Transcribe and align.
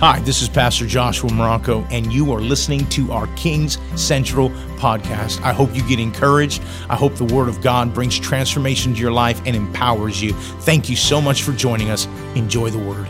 Hi, 0.00 0.20
this 0.20 0.42
is 0.42 0.48
Pastor 0.48 0.86
Joshua 0.86 1.28
Morocco, 1.32 1.82
and 1.90 2.12
you 2.12 2.32
are 2.32 2.40
listening 2.40 2.88
to 2.90 3.10
our 3.10 3.26
Kings 3.34 3.78
Central 3.96 4.50
podcast. 4.76 5.42
I 5.42 5.52
hope 5.52 5.74
you 5.74 5.82
get 5.88 5.98
encouraged. 5.98 6.62
I 6.88 6.94
hope 6.94 7.16
the 7.16 7.24
Word 7.24 7.48
of 7.48 7.60
God 7.62 7.92
brings 7.92 8.16
transformation 8.16 8.94
to 8.94 9.00
your 9.00 9.10
life 9.10 9.42
and 9.44 9.56
empowers 9.56 10.22
you. 10.22 10.34
Thank 10.60 10.88
you 10.88 10.94
so 10.94 11.20
much 11.20 11.42
for 11.42 11.50
joining 11.50 11.90
us. 11.90 12.06
Enjoy 12.36 12.70
the 12.70 12.78
Word. 12.78 13.08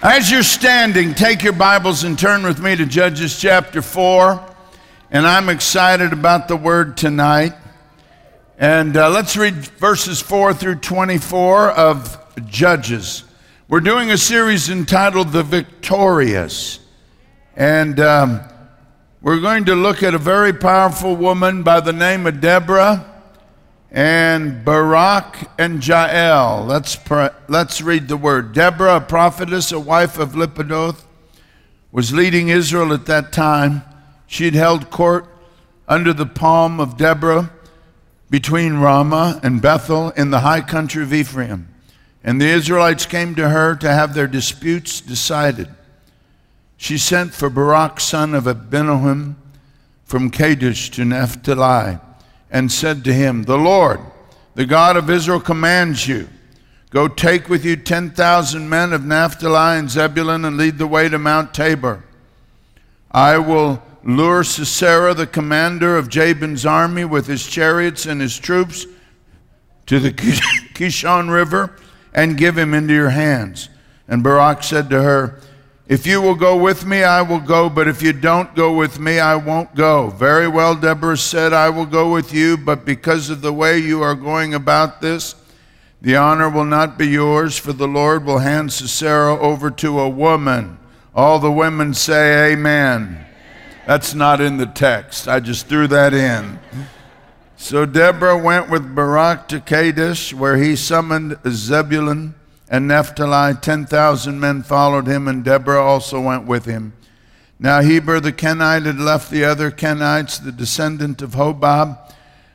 As 0.00 0.30
you're 0.30 0.42
standing, 0.42 1.12
take 1.12 1.42
your 1.42 1.52
Bibles 1.52 2.04
and 2.04 2.18
turn 2.18 2.42
with 2.42 2.58
me 2.58 2.74
to 2.74 2.86
Judges 2.86 3.38
chapter 3.38 3.82
4. 3.82 4.42
And 5.10 5.26
I'm 5.26 5.50
excited 5.50 6.14
about 6.14 6.48
the 6.48 6.56
Word 6.56 6.96
tonight. 6.96 7.52
And 8.56 8.96
uh, 8.96 9.10
let's 9.10 9.36
read 9.36 9.56
verses 9.56 10.22
4 10.22 10.54
through 10.54 10.76
24 10.76 11.70
of 11.72 12.18
Judges. 12.46 13.25
We're 13.68 13.80
doing 13.80 14.12
a 14.12 14.16
series 14.16 14.70
entitled 14.70 15.32
The 15.32 15.42
Victorious. 15.42 16.78
And 17.56 17.98
um, 17.98 18.40
we're 19.20 19.40
going 19.40 19.64
to 19.64 19.74
look 19.74 20.04
at 20.04 20.14
a 20.14 20.18
very 20.18 20.52
powerful 20.52 21.16
woman 21.16 21.64
by 21.64 21.80
the 21.80 21.92
name 21.92 22.28
of 22.28 22.40
Deborah 22.40 23.04
and 23.90 24.64
Barak 24.64 25.50
and 25.58 25.84
Jael. 25.84 26.64
Let's, 26.64 26.94
pray, 26.94 27.30
let's 27.48 27.82
read 27.82 28.06
the 28.06 28.16
word. 28.16 28.52
Deborah, 28.52 28.98
a 28.98 29.00
prophetess, 29.00 29.72
a 29.72 29.80
wife 29.80 30.16
of 30.16 30.36
Lapidoth, 30.36 31.04
was 31.90 32.14
leading 32.14 32.50
Israel 32.50 32.92
at 32.92 33.06
that 33.06 33.32
time. 33.32 33.82
She'd 34.28 34.54
held 34.54 34.92
court 34.92 35.26
under 35.88 36.12
the 36.12 36.26
palm 36.26 36.78
of 36.78 36.96
Deborah 36.96 37.50
between 38.30 38.74
Ramah 38.74 39.40
and 39.42 39.60
Bethel 39.60 40.10
in 40.10 40.30
the 40.30 40.40
high 40.40 40.60
country 40.60 41.02
of 41.02 41.12
Ephraim. 41.12 41.66
And 42.26 42.38
the 42.38 42.48
Israelites 42.48 43.06
came 43.06 43.34
to 43.36 43.48
her 43.48 43.74
to 43.76 43.88
have 43.88 44.12
their 44.12 44.26
disputes 44.26 45.00
decided. 45.00 45.68
She 46.76 46.98
sent 46.98 47.32
for 47.32 47.48
Barak, 47.48 48.00
son 48.00 48.34
of 48.34 48.44
Abinoam, 48.44 49.36
from 50.04 50.30
Kadesh 50.30 50.90
to 50.90 51.06
Naphtali, 51.06 51.98
and 52.50 52.70
said 52.70 53.02
to 53.04 53.14
him, 53.14 53.44
The 53.44 53.56
Lord, 53.56 54.00
the 54.54 54.66
God 54.66 54.98
of 54.98 55.08
Israel, 55.08 55.40
commands 55.40 56.06
you 56.06 56.28
Go 56.90 57.08
take 57.08 57.48
with 57.48 57.64
you 57.64 57.76
10,000 57.76 58.68
men 58.68 58.92
of 58.92 59.04
Naphtali 59.04 59.78
and 59.78 59.90
Zebulun 59.90 60.44
and 60.44 60.56
lead 60.56 60.78
the 60.78 60.86
way 60.86 61.08
to 61.08 61.18
Mount 61.18 61.52
Tabor. 61.52 62.04
I 63.10 63.38
will 63.38 63.82
lure 64.04 64.44
Sisera, 64.44 65.12
the 65.12 65.26
commander 65.26 65.96
of 65.96 66.08
Jabin's 66.08 66.64
army, 66.64 67.04
with 67.04 67.26
his 67.26 67.46
chariots 67.46 68.06
and 68.06 68.20
his 68.20 68.38
troops 68.38 68.86
to 69.86 69.98
the 69.98 70.10
Kishon 70.74 71.30
River 71.30 71.76
and 72.16 72.38
give 72.38 72.56
him 72.56 72.74
into 72.74 72.94
your 72.94 73.10
hands. 73.10 73.68
And 74.08 74.24
Barak 74.24 74.62
said 74.62 74.88
to 74.90 75.02
her, 75.02 75.38
If 75.86 76.06
you 76.06 76.22
will 76.22 76.34
go 76.34 76.56
with 76.56 76.86
me, 76.86 77.04
I 77.04 77.20
will 77.20 77.40
go, 77.40 77.68
but 77.68 77.86
if 77.86 78.02
you 78.02 78.14
don't 78.14 78.54
go 78.56 78.74
with 78.74 78.98
me, 78.98 79.20
I 79.20 79.36
won't 79.36 79.74
go. 79.74 80.08
Very 80.08 80.48
well, 80.48 80.74
Deborah 80.74 81.18
said, 81.18 81.52
I 81.52 81.68
will 81.68 81.86
go 81.86 82.10
with 82.10 82.32
you, 82.32 82.56
but 82.56 82.86
because 82.86 83.28
of 83.28 83.42
the 83.42 83.52
way 83.52 83.78
you 83.78 84.02
are 84.02 84.14
going 84.14 84.54
about 84.54 85.02
this, 85.02 85.34
the 86.00 86.16
honor 86.16 86.48
will 86.48 86.64
not 86.64 86.96
be 86.96 87.08
yours, 87.08 87.58
for 87.58 87.72
the 87.72 87.88
Lord 87.88 88.24
will 88.24 88.38
hand 88.38 88.72
Sisera 88.72 89.38
over 89.38 89.70
to 89.72 90.00
a 90.00 90.08
woman. 90.08 90.78
All 91.14 91.38
the 91.38 91.52
women 91.52 91.94
say, 91.94 92.52
Amen. 92.52 93.24
That's 93.86 94.14
not 94.14 94.40
in 94.40 94.56
the 94.56 94.66
text. 94.66 95.28
I 95.28 95.40
just 95.40 95.68
threw 95.68 95.86
that 95.88 96.12
in. 96.12 96.58
So 97.58 97.86
Deborah 97.86 98.36
went 98.36 98.68
with 98.68 98.94
Barak 98.94 99.48
to 99.48 99.60
Kadesh, 99.60 100.34
where 100.34 100.58
he 100.58 100.76
summoned 100.76 101.38
Zebulun 101.48 102.34
and 102.68 102.86
Naphtali. 102.86 103.54
Ten 103.54 103.86
thousand 103.86 104.38
men 104.40 104.62
followed 104.62 105.06
him, 105.06 105.26
and 105.26 105.42
Deborah 105.42 105.82
also 105.82 106.20
went 106.20 106.46
with 106.46 106.66
him. 106.66 106.92
Now 107.58 107.80
Heber 107.80 108.20
the 108.20 108.32
Kenite 108.32 108.84
had 108.84 109.00
left 109.00 109.30
the 109.30 109.44
other 109.44 109.70
Kenites, 109.70 110.42
the 110.42 110.52
descendant 110.52 111.22
of 111.22 111.30
Hobab, 111.30 111.98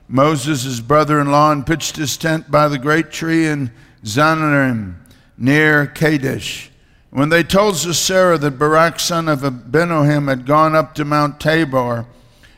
Moses' 0.07 0.79
brother 0.79 1.19
in 1.19 1.31
law, 1.31 1.51
and 1.51 1.65
pitched 1.65 1.95
his 1.95 2.15
tent 2.15 2.51
by 2.51 2.67
the 2.67 2.77
great 2.77 3.11
tree 3.11 3.47
in 3.47 3.71
Zaanannim 4.03 4.95
near 5.35 5.87
Kadesh. 5.87 6.69
When 7.09 7.29
they 7.29 7.43
told 7.43 7.75
Sisera 7.77 8.37
that 8.37 8.59
Barak 8.59 8.99
son 8.99 9.27
of 9.27 9.39
Abinoam 9.39 10.29
had 10.29 10.45
gone 10.45 10.75
up 10.75 10.93
to 10.95 11.03
Mount 11.03 11.39
Tabor, 11.39 12.05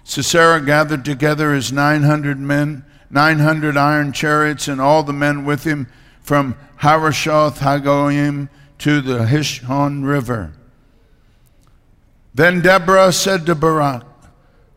Sisera 0.03 0.61
gathered 0.61 1.05
together 1.05 1.53
his 1.53 1.71
900 1.71 2.39
men, 2.39 2.85
900 3.09 3.77
iron 3.77 4.11
chariots, 4.11 4.67
and 4.67 4.81
all 4.81 5.03
the 5.03 5.13
men 5.13 5.45
with 5.45 5.63
him 5.63 5.87
from 6.21 6.55
Harosheth 6.77 7.59
Hagoyim 7.59 8.49
to 8.79 9.01
the 9.01 9.19
Kishon 9.19 10.05
River. 10.05 10.53
Then 12.33 12.61
Deborah 12.61 13.11
said 13.11 13.45
to 13.45 13.55
Barak, 13.55 14.03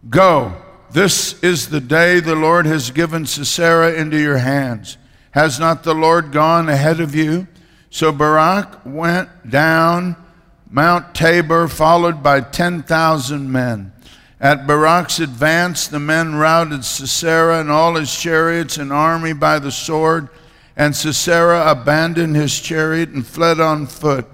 Go, 0.09 0.54
this 0.91 1.43
is 1.43 1.69
the 1.69 1.81
day 1.81 2.20
the 2.20 2.34
Lord 2.34 2.66
has 2.66 2.91
given 2.91 3.26
Sisera 3.26 3.93
into 3.94 4.19
your 4.19 4.38
hands. 4.38 4.98
Has 5.32 5.58
not 5.58 5.82
the 5.82 5.94
Lord 5.94 6.32
gone 6.32 6.69
ahead 6.69 7.00
of 7.00 7.14
you? 7.14 7.48
So 7.91 8.12
Barak 8.12 8.81
went 8.84 9.50
down 9.50 10.16
Mount 10.70 11.14
Tabor, 11.14 11.69
followed 11.69 12.22
by 12.22 12.41
10,000 12.41 13.50
men. 13.50 13.93
At 14.41 14.67
Barak's 14.67 15.19
advance, 15.19 15.89
the 15.89 15.99
men 15.99 16.35
routed 16.35 16.85
Sisera 16.85 17.61
and 17.61 17.71
all 17.71 17.95
his 17.95 18.15
chariots 18.15 18.77
and 18.77 18.93
army 18.93 19.33
by 19.33 19.59
the 19.59 19.73
sword, 19.73 20.29
and 20.77 20.95
Sisera 20.95 21.71
abandoned 21.71 22.37
his 22.37 22.61
chariot 22.61 23.09
and 23.11 23.27
fled 23.27 23.61
on 23.61 23.87
foot. 23.87 24.27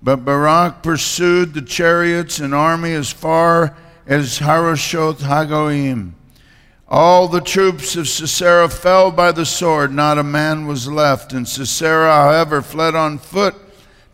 But 0.00 0.24
Barak 0.24 0.84
pursued 0.84 1.52
the 1.52 1.62
chariots 1.62 2.38
and 2.38 2.54
army 2.54 2.92
as 2.92 3.12
far 3.12 3.76
as 4.06 4.38
Harosheth 4.38 5.20
Hagoyim. 5.20 6.12
All 6.88 7.26
the 7.26 7.40
troops 7.40 7.96
of 7.96 8.08
Sisera 8.08 8.68
fell 8.68 9.10
by 9.10 9.32
the 9.32 9.44
sword, 9.44 9.92
not 9.92 10.18
a 10.18 10.22
man 10.22 10.66
was 10.66 10.88
left. 10.88 11.32
And 11.32 11.46
Sisera, 11.46 12.12
however, 12.12 12.62
fled 12.62 12.94
on 12.94 13.18
foot 13.18 13.56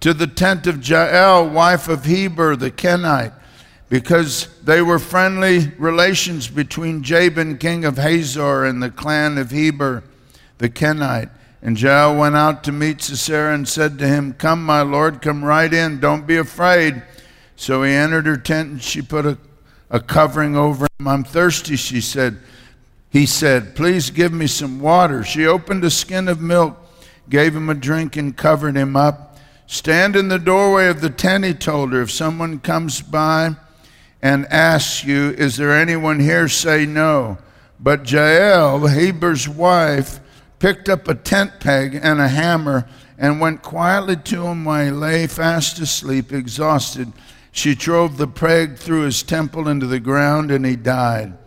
to 0.00 0.14
the 0.14 0.26
tent 0.26 0.66
of 0.66 0.86
Jael, 0.86 1.48
wife 1.48 1.88
of 1.88 2.06
Heber 2.06 2.56
the 2.56 2.70
Kenite 2.70 3.32
because 3.88 4.48
they 4.62 4.82
were 4.82 4.98
friendly 4.98 5.68
relations 5.78 6.48
between 6.48 7.02
Jabin, 7.02 7.58
king 7.58 7.84
of 7.84 7.98
Hazor, 7.98 8.64
and 8.64 8.82
the 8.82 8.90
clan 8.90 9.38
of 9.38 9.50
Heber 9.50 10.02
the 10.58 10.68
Kenite. 10.68 11.30
And 11.62 11.80
Jael 11.80 12.16
went 12.16 12.36
out 12.36 12.64
to 12.64 12.72
meet 12.72 13.02
Sisera 13.02 13.54
and 13.54 13.66
said 13.66 13.98
to 13.98 14.06
him, 14.06 14.32
Come, 14.34 14.64
my 14.64 14.82
lord, 14.82 15.22
come 15.22 15.44
right 15.44 15.72
in, 15.72 16.00
don't 16.00 16.26
be 16.26 16.36
afraid. 16.36 17.02
So 17.56 17.82
he 17.82 17.92
entered 17.92 18.26
her 18.26 18.36
tent 18.36 18.70
and 18.70 18.82
she 18.82 19.02
put 19.02 19.26
a, 19.26 19.38
a 19.90 20.00
covering 20.00 20.56
over 20.56 20.86
him. 20.98 21.08
I'm 21.08 21.24
thirsty, 21.24 21.76
she 21.76 22.00
said. 22.00 22.38
He 23.10 23.26
said, 23.26 23.74
Please 23.74 24.10
give 24.10 24.32
me 24.32 24.46
some 24.46 24.80
water. 24.80 25.24
She 25.24 25.46
opened 25.46 25.82
a 25.84 25.90
skin 25.90 26.28
of 26.28 26.40
milk, 26.40 26.76
gave 27.28 27.56
him 27.56 27.70
a 27.70 27.74
drink, 27.74 28.16
and 28.16 28.36
covered 28.36 28.76
him 28.76 28.94
up. 28.94 29.38
Stand 29.66 30.14
in 30.14 30.28
the 30.28 30.38
doorway 30.38 30.88
of 30.88 31.00
the 31.00 31.10
tent, 31.10 31.44
he 31.44 31.54
told 31.54 31.92
her. 31.92 32.02
If 32.02 32.10
someone 32.10 32.60
comes 32.60 33.00
by, 33.00 33.56
and 34.26 34.44
asks 34.46 35.04
you, 35.04 35.30
Is 35.38 35.56
there 35.56 35.72
anyone 35.72 36.18
here? 36.18 36.48
Say 36.48 36.84
no. 36.84 37.38
But 37.78 38.10
Jael, 38.10 38.88
Heber's 38.88 39.48
wife, 39.48 40.18
picked 40.58 40.88
up 40.88 41.06
a 41.06 41.14
tent 41.14 41.60
peg 41.60 41.94
and 42.02 42.20
a 42.20 42.26
hammer 42.26 42.88
and 43.16 43.40
went 43.40 43.62
quietly 43.62 44.16
to 44.16 44.46
him 44.48 44.64
while 44.64 44.84
he 44.84 44.90
lay 44.90 45.28
fast 45.28 45.78
asleep, 45.78 46.32
exhausted. 46.32 47.12
She 47.52 47.76
drove 47.76 48.16
the 48.16 48.26
peg 48.26 48.78
through 48.78 49.02
his 49.02 49.22
temple 49.22 49.68
into 49.68 49.86
the 49.86 50.00
ground, 50.00 50.50
and 50.50 50.66
he 50.66 50.74
died. 50.74 51.38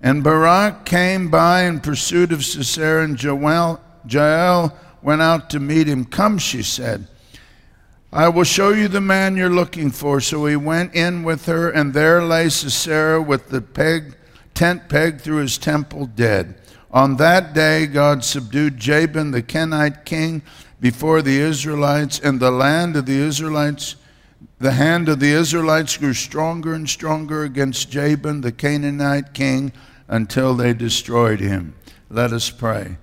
And 0.00 0.24
Barak 0.24 0.86
came 0.86 1.30
by 1.30 1.64
in 1.64 1.80
pursuit 1.80 2.32
of 2.32 2.42
Sisera, 2.42 3.04
and 3.04 3.22
Jael, 3.22 3.82
Jael 4.08 4.74
went 5.02 5.20
out 5.20 5.50
to 5.50 5.60
meet 5.60 5.86
him. 5.86 6.06
Come, 6.06 6.38
she 6.38 6.62
said. 6.62 7.06
I 8.14 8.28
will 8.28 8.44
show 8.44 8.68
you 8.68 8.86
the 8.86 9.00
man 9.00 9.36
you're 9.36 9.50
looking 9.50 9.90
for. 9.90 10.20
So 10.20 10.46
he 10.46 10.54
went 10.54 10.94
in 10.94 11.24
with 11.24 11.46
her, 11.46 11.68
and 11.68 11.92
there 11.92 12.22
lay 12.22 12.48
Sisera 12.48 13.20
with 13.20 13.48
the 13.48 13.60
peg, 13.60 14.14
tent 14.54 14.88
peg 14.88 15.20
through 15.20 15.38
his 15.38 15.58
temple, 15.58 16.06
dead. 16.06 16.54
On 16.92 17.16
that 17.16 17.54
day, 17.54 17.88
God 17.88 18.22
subdued 18.22 18.78
Jabin, 18.78 19.32
the 19.32 19.42
Kenite 19.42 20.04
king, 20.04 20.42
before 20.80 21.22
the 21.22 21.40
Israelites, 21.40 22.20
and 22.20 22.38
the 22.38 22.52
land 22.52 22.94
of 22.94 23.06
the 23.06 23.18
Israelites, 23.18 23.96
the 24.60 24.72
hand 24.72 25.08
of 25.08 25.18
the 25.18 25.32
Israelites 25.32 25.96
grew 25.96 26.14
stronger 26.14 26.72
and 26.72 26.88
stronger 26.88 27.42
against 27.42 27.90
Jabin, 27.90 28.42
the 28.42 28.52
Canaanite 28.52 29.34
king, 29.34 29.72
until 30.06 30.54
they 30.54 30.72
destroyed 30.72 31.40
him. 31.40 31.74
Let 32.08 32.32
us 32.32 32.48
pray. 32.48 32.96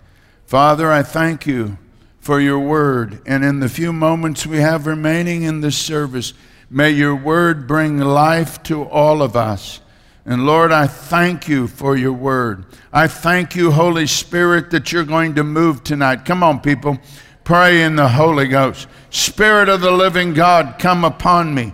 Father, 0.45 0.89
I 0.89 1.03
thank 1.03 1.45
you 1.45 1.77
for 2.21 2.39
your 2.39 2.59
word. 2.59 3.19
And 3.25 3.43
in 3.43 3.59
the 3.59 3.67
few 3.67 3.91
moments 3.91 4.45
we 4.45 4.57
have 4.57 4.87
remaining 4.87 5.43
in 5.43 5.59
this 5.59 5.77
service, 5.77 6.33
may 6.69 6.91
your 6.91 7.15
word 7.15 7.67
bring 7.67 7.97
life 7.97 8.63
to 8.63 8.83
all 8.83 9.21
of 9.21 9.35
us. 9.35 9.81
And 10.23 10.45
Lord, 10.45 10.71
I 10.71 10.85
thank 10.85 11.47
you 11.47 11.67
for 11.67 11.97
your 11.97 12.13
word. 12.13 12.65
I 12.93 13.07
thank 13.07 13.55
you, 13.55 13.71
Holy 13.71 14.05
Spirit, 14.05 14.69
that 14.69 14.91
you're 14.91 15.03
going 15.03 15.33
to 15.35 15.43
move 15.43 15.83
tonight. 15.83 16.23
Come 16.23 16.43
on, 16.43 16.61
people. 16.61 16.99
Pray 17.43 17.81
in 17.81 17.95
the 17.95 18.07
Holy 18.07 18.47
Ghost. 18.47 18.87
Spirit 19.09 19.67
of 19.67 19.81
the 19.81 19.91
living 19.91 20.35
God, 20.35 20.75
come 20.77 21.03
upon 21.03 21.55
me 21.55 21.73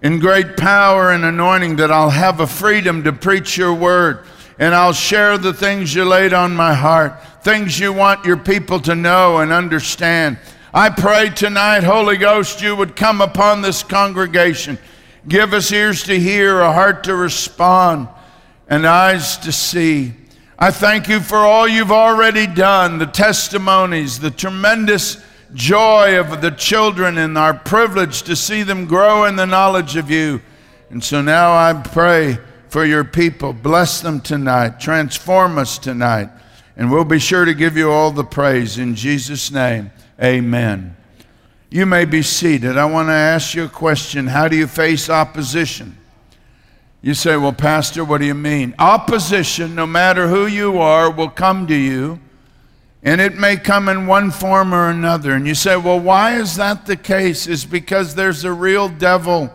in 0.00 0.20
great 0.20 0.56
power 0.56 1.10
and 1.10 1.24
anointing 1.24 1.76
that 1.76 1.90
I'll 1.90 2.10
have 2.10 2.38
a 2.38 2.46
freedom 2.46 3.02
to 3.02 3.12
preach 3.12 3.56
your 3.56 3.74
word 3.74 4.24
and 4.58 4.74
I'll 4.74 4.92
share 4.92 5.38
the 5.38 5.52
things 5.52 5.94
you 5.94 6.04
laid 6.04 6.32
on 6.32 6.56
my 6.56 6.74
heart, 6.74 7.22
things 7.42 7.78
you 7.78 7.92
want 7.92 8.24
your 8.24 8.36
people 8.36 8.80
to 8.80 8.94
know 8.94 9.38
and 9.38 9.52
understand. 9.52 10.38
I 10.74 10.90
pray 10.90 11.30
tonight, 11.30 11.84
Holy 11.84 12.16
Ghost, 12.16 12.60
you 12.60 12.74
would 12.74 12.96
come 12.96 13.20
upon 13.20 13.62
this 13.62 13.82
congregation. 13.82 14.78
Give 15.26 15.54
us 15.54 15.70
ears 15.72 16.02
to 16.04 16.18
hear, 16.18 16.60
a 16.60 16.72
heart 16.72 17.04
to 17.04 17.14
respond, 17.14 18.08
and 18.68 18.86
eyes 18.86 19.36
to 19.38 19.52
see. 19.52 20.12
I 20.58 20.72
thank 20.72 21.08
you 21.08 21.20
for 21.20 21.38
all 21.38 21.68
you've 21.68 21.92
already 21.92 22.46
done, 22.46 22.98
the 22.98 23.06
testimonies, 23.06 24.18
the 24.18 24.30
tremendous 24.30 25.22
joy 25.54 26.18
of 26.18 26.40
the 26.40 26.50
children, 26.50 27.16
and 27.16 27.38
our 27.38 27.54
privilege 27.54 28.22
to 28.22 28.34
see 28.34 28.64
them 28.64 28.86
grow 28.86 29.24
in 29.24 29.36
the 29.36 29.46
knowledge 29.46 29.96
of 29.96 30.10
you. 30.10 30.40
And 30.90 31.02
so 31.02 31.22
now 31.22 31.52
I 31.52 31.74
pray 31.74 32.38
for 32.68 32.84
your 32.84 33.04
people. 33.04 33.52
Bless 33.52 34.00
them 34.00 34.20
tonight. 34.20 34.80
Transform 34.80 35.58
us 35.58 35.78
tonight. 35.78 36.30
And 36.76 36.90
we'll 36.90 37.04
be 37.04 37.18
sure 37.18 37.44
to 37.44 37.54
give 37.54 37.76
you 37.76 37.90
all 37.90 38.10
the 38.10 38.24
praise. 38.24 38.78
In 38.78 38.94
Jesus' 38.94 39.50
name, 39.50 39.90
amen. 40.22 40.96
You 41.70 41.86
may 41.86 42.04
be 42.04 42.22
seated. 42.22 42.78
I 42.78 42.84
want 42.86 43.08
to 43.08 43.12
ask 43.12 43.54
you 43.54 43.64
a 43.64 43.68
question. 43.68 44.26
How 44.26 44.48
do 44.48 44.56
you 44.56 44.66
face 44.66 45.10
opposition? 45.10 45.98
You 47.02 47.14
say, 47.14 47.36
Well, 47.36 47.52
Pastor, 47.52 48.04
what 48.04 48.18
do 48.18 48.26
you 48.26 48.34
mean? 48.34 48.74
Opposition, 48.78 49.74
no 49.74 49.86
matter 49.86 50.28
who 50.28 50.46
you 50.46 50.78
are, 50.78 51.10
will 51.10 51.28
come 51.28 51.66
to 51.66 51.74
you, 51.74 52.20
and 53.02 53.20
it 53.20 53.34
may 53.34 53.56
come 53.56 53.88
in 53.88 54.06
one 54.06 54.30
form 54.30 54.74
or 54.74 54.88
another. 54.88 55.32
And 55.32 55.46
you 55.46 55.54
say, 55.54 55.76
Well, 55.76 56.00
why 56.00 56.36
is 56.36 56.56
that 56.56 56.86
the 56.86 56.96
case? 56.96 57.46
Is 57.46 57.64
because 57.64 58.14
there's 58.14 58.44
a 58.44 58.52
real 58.52 58.88
devil 58.88 59.52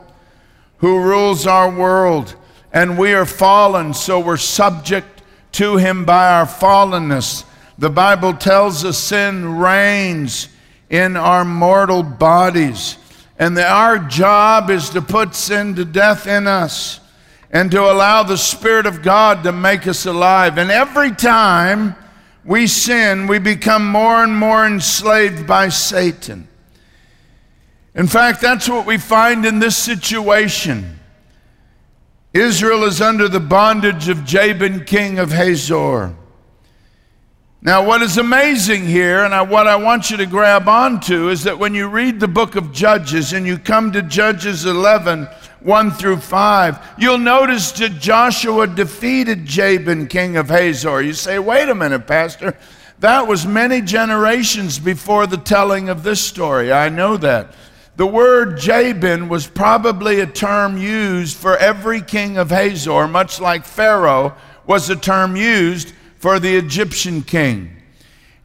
who 0.77 1.01
rules 1.01 1.47
our 1.47 1.69
world 1.69 2.35
and 2.73 2.97
we 2.97 3.13
are 3.13 3.25
fallen, 3.25 3.93
so 3.93 4.19
we're 4.19 4.35
subject 4.35 5.21
to 5.53 5.77
him 5.77 6.03
by 6.03 6.33
our 6.33 6.45
fallenness. 6.45 7.45
The 7.77 7.91
Bible 7.91 8.33
tells 8.33 8.83
us 8.83 8.97
sin 8.97 9.57
reigns 9.57 10.47
in 10.89 11.15
our 11.15 11.45
mortal 11.45 12.01
bodies, 12.01 12.97
and 13.37 13.57
our 13.59 13.99
job 13.99 14.71
is 14.71 14.89
to 14.89 15.01
put 15.01 15.35
sin 15.35 15.75
to 15.75 15.85
death 15.85 16.25
in 16.25 16.47
us 16.47 16.99
and 17.51 17.69
to 17.69 17.79
allow 17.79 18.23
the 18.23 18.37
Spirit 18.37 18.87
of 18.87 19.03
God 19.03 19.43
to 19.43 19.51
make 19.51 19.85
us 19.85 20.07
alive. 20.07 20.57
And 20.57 20.71
every 20.71 21.11
time 21.11 21.95
we 22.43 22.65
sin, 22.65 23.27
we 23.27 23.37
become 23.37 23.87
more 23.87 24.23
and 24.23 24.35
more 24.35 24.65
enslaved 24.65 25.45
by 25.45 25.69
Satan. 25.69 26.47
In 27.93 28.07
fact, 28.07 28.41
that's 28.41 28.67
what 28.67 28.87
we 28.87 28.97
find 28.97 29.45
in 29.45 29.59
this 29.59 29.77
situation. 29.77 30.99
Israel 32.33 32.83
is 32.83 32.99
under 32.99 33.29
the 33.29 33.39
bondage 33.39 34.09
of 34.09 34.25
Jabin, 34.25 34.85
king 34.85 35.19
of 35.19 35.31
Hazor. 35.31 36.15
Now, 37.61 37.85
what 37.85 38.01
is 38.01 38.17
amazing 38.17 38.85
here, 38.85 39.23
and 39.23 39.33
I, 39.33 39.43
what 39.43 39.67
I 39.67 39.75
want 39.75 40.09
you 40.09 40.17
to 40.17 40.25
grab 40.25 40.67
onto, 40.67 41.29
is 41.29 41.43
that 41.43 41.59
when 41.59 41.75
you 41.75 41.87
read 41.87 42.19
the 42.19 42.27
book 42.27 42.55
of 42.55 42.73
Judges 42.73 43.31
and 43.33 43.45
you 43.45 43.57
come 43.57 43.91
to 43.91 44.01
Judges 44.01 44.65
11, 44.65 45.29
1 45.61 45.91
through 45.91 46.17
5, 46.17 46.95
you'll 46.97 47.19
notice 47.19 47.71
that 47.73 48.01
Joshua 48.01 48.67
defeated 48.67 49.45
Jabin, 49.45 50.07
king 50.07 50.35
of 50.35 50.49
Hazor. 50.49 51.01
You 51.03 51.13
say, 51.13 51.39
wait 51.39 51.69
a 51.69 51.75
minute, 51.75 52.07
Pastor. 52.07 52.57
That 52.99 53.27
was 53.27 53.45
many 53.45 53.79
generations 53.81 54.79
before 54.79 55.27
the 55.27 55.37
telling 55.37 55.87
of 55.87 56.03
this 56.03 56.19
story. 56.19 56.73
I 56.73 56.89
know 56.89 57.15
that. 57.17 57.53
The 57.95 58.07
word 58.07 58.57
Jabin 58.57 59.29
was 59.29 59.45
probably 59.45 60.19
a 60.19 60.25
term 60.25 60.77
used 60.77 61.37
for 61.37 61.55
every 61.57 62.01
king 62.01 62.37
of 62.37 62.49
Hazor, 62.49 63.07
much 63.07 63.39
like 63.39 63.65
Pharaoh 63.65 64.35
was 64.65 64.89
a 64.89 64.95
term 64.95 65.35
used 65.35 65.93
for 66.17 66.39
the 66.39 66.55
Egyptian 66.55 67.21
king. 67.21 67.75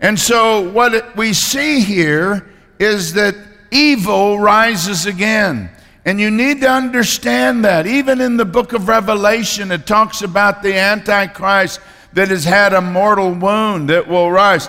And 0.00 0.18
so, 0.18 0.68
what 0.70 1.16
we 1.16 1.32
see 1.32 1.80
here 1.80 2.46
is 2.78 3.14
that 3.14 3.34
evil 3.70 4.38
rises 4.38 5.06
again. 5.06 5.70
And 6.04 6.20
you 6.20 6.30
need 6.30 6.60
to 6.60 6.70
understand 6.70 7.64
that. 7.64 7.86
Even 7.86 8.20
in 8.20 8.36
the 8.36 8.44
book 8.44 8.72
of 8.72 8.88
Revelation, 8.88 9.72
it 9.72 9.86
talks 9.86 10.22
about 10.22 10.62
the 10.62 10.74
Antichrist 10.74 11.80
that 12.12 12.28
has 12.28 12.44
had 12.44 12.72
a 12.72 12.80
mortal 12.80 13.32
wound 13.32 13.90
that 13.90 14.08
will 14.08 14.30
rise. 14.30 14.68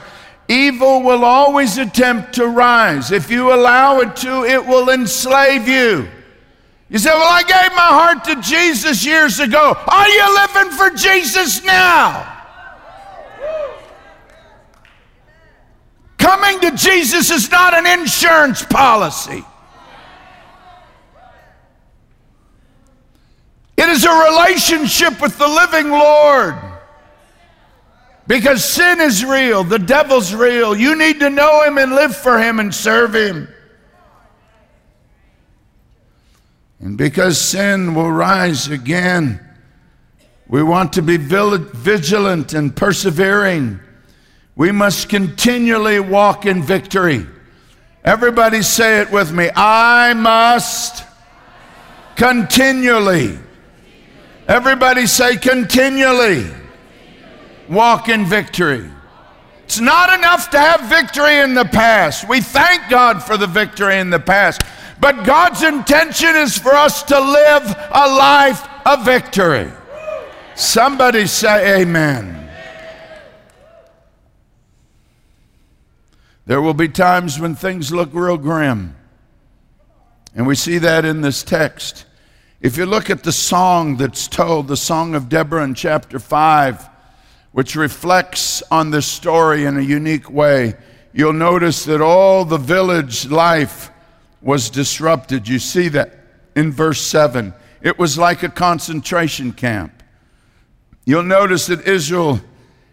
Evil 0.49 1.03
will 1.03 1.23
always 1.23 1.77
attempt 1.77 2.33
to 2.33 2.47
rise. 2.47 3.11
If 3.11 3.29
you 3.29 3.53
allow 3.53 3.99
it 3.99 4.15
to, 4.17 4.43
it 4.43 4.65
will 4.65 4.89
enslave 4.89 5.67
you. 5.67 6.09
You 6.89 6.97
say, 6.97 7.11
Well, 7.11 7.21
I 7.21 7.43
gave 7.43 7.71
my 7.75 7.81
heart 7.81 8.23
to 8.25 8.41
Jesus 8.41 9.05
years 9.05 9.39
ago. 9.39 9.77
Are 9.87 10.09
you 10.09 10.35
living 10.35 10.71
for 10.75 10.89
Jesus 10.89 11.63
now? 11.63 12.35
Coming 16.17 16.59
to 16.61 16.71
Jesus 16.75 17.29
is 17.29 17.51
not 17.51 17.75
an 17.75 17.85
insurance 17.99 18.65
policy. 18.65 19.45
It 23.77 23.87
is 23.87 24.03
a 24.03 24.11
relationship 24.11 25.21
with 25.21 25.37
the 25.37 25.47
living 25.47 25.91
Lord. 25.91 26.55
Because 28.29 28.63
sin 28.63 29.01
is 29.01 29.25
real, 29.25 29.63
the 29.63 29.79
devil's 29.79 30.35
real. 30.35 30.77
You 30.77 30.95
need 30.95 31.19
to 31.19 31.31
know 31.31 31.63
him 31.63 31.79
and 31.79 31.93
live 31.93 32.15
for 32.15 32.37
him 32.37 32.59
and 32.59 32.73
serve 32.73 33.15
him. 33.15 33.47
And 36.79 36.95
because 36.95 37.41
sin 37.41 37.95
will 37.95 38.11
rise 38.11 38.67
again, 38.67 39.43
we 40.47 40.61
want 40.61 40.93
to 40.93 41.01
be 41.01 41.17
vigilant 41.17 42.53
and 42.53 42.75
persevering. 42.75 43.79
We 44.55 44.71
must 44.71 45.09
continually 45.09 45.99
walk 45.99 46.45
in 46.45 46.61
victory. 46.61 47.25
Everybody 48.05 48.61
say 48.61 49.01
it 49.01 49.09
with 49.11 49.31
me. 49.31 49.49
I 49.55 50.13
must 50.13 51.03
continually. 52.15 53.39
Everybody 54.47 55.07
say 55.07 55.35
continually 55.37 56.58
walk 57.69 58.09
in 58.09 58.25
victory. 58.25 58.89
It's 59.63 59.79
not 59.79 60.17
enough 60.17 60.49
to 60.49 60.59
have 60.59 60.89
victory 60.89 61.37
in 61.37 61.53
the 61.53 61.65
past. 61.65 62.27
We 62.27 62.41
thank 62.41 62.89
God 62.89 63.23
for 63.23 63.37
the 63.37 63.47
victory 63.47 63.99
in 63.99 64.09
the 64.09 64.19
past. 64.19 64.63
But 64.99 65.23
God's 65.23 65.63
intention 65.63 66.35
is 66.35 66.57
for 66.57 66.73
us 66.73 67.03
to 67.03 67.19
live 67.19 67.63
a 67.91 68.07
life 68.09 68.67
of 68.85 69.05
victory. 69.05 69.71
Somebody 70.55 71.27
say 71.27 71.81
amen. 71.81 72.35
There 76.47 76.61
will 76.61 76.73
be 76.73 76.89
times 76.89 77.39
when 77.39 77.53
things 77.53 77.93
look 77.93 78.09
real 78.11 78.37
grim. 78.37 78.95
And 80.35 80.47
we 80.47 80.55
see 80.55 80.79
that 80.79 81.05
in 81.05 81.21
this 81.21 81.43
text. 81.43 82.05
If 82.59 82.75
you 82.75 82.87
look 82.87 83.09
at 83.09 83.23
the 83.23 83.31
song 83.31 83.97
that's 83.97 84.27
told, 84.27 84.67
the 84.67 84.75
Song 84.75 85.13
of 85.13 85.29
Deborah 85.29 85.63
in 85.63 85.75
chapter 85.75 86.19
5, 86.19 86.89
which 87.51 87.75
reflects 87.75 88.61
on 88.71 88.91
this 88.91 89.07
story 89.07 89.65
in 89.65 89.77
a 89.77 89.81
unique 89.81 90.29
way, 90.29 90.75
you'll 91.13 91.33
notice 91.33 91.85
that 91.85 92.01
all 92.01 92.45
the 92.45 92.57
village 92.57 93.27
life 93.27 93.89
was 94.41 94.69
disrupted. 94.69 95.47
You 95.47 95.59
see 95.59 95.87
that 95.89 96.19
in 96.55 96.71
verse 96.71 97.01
7. 97.01 97.53
It 97.81 97.97
was 97.97 98.17
like 98.17 98.43
a 98.43 98.49
concentration 98.49 99.51
camp. 99.51 100.03
You'll 101.05 101.23
notice 101.23 101.67
that 101.67 101.87
Israel 101.87 102.39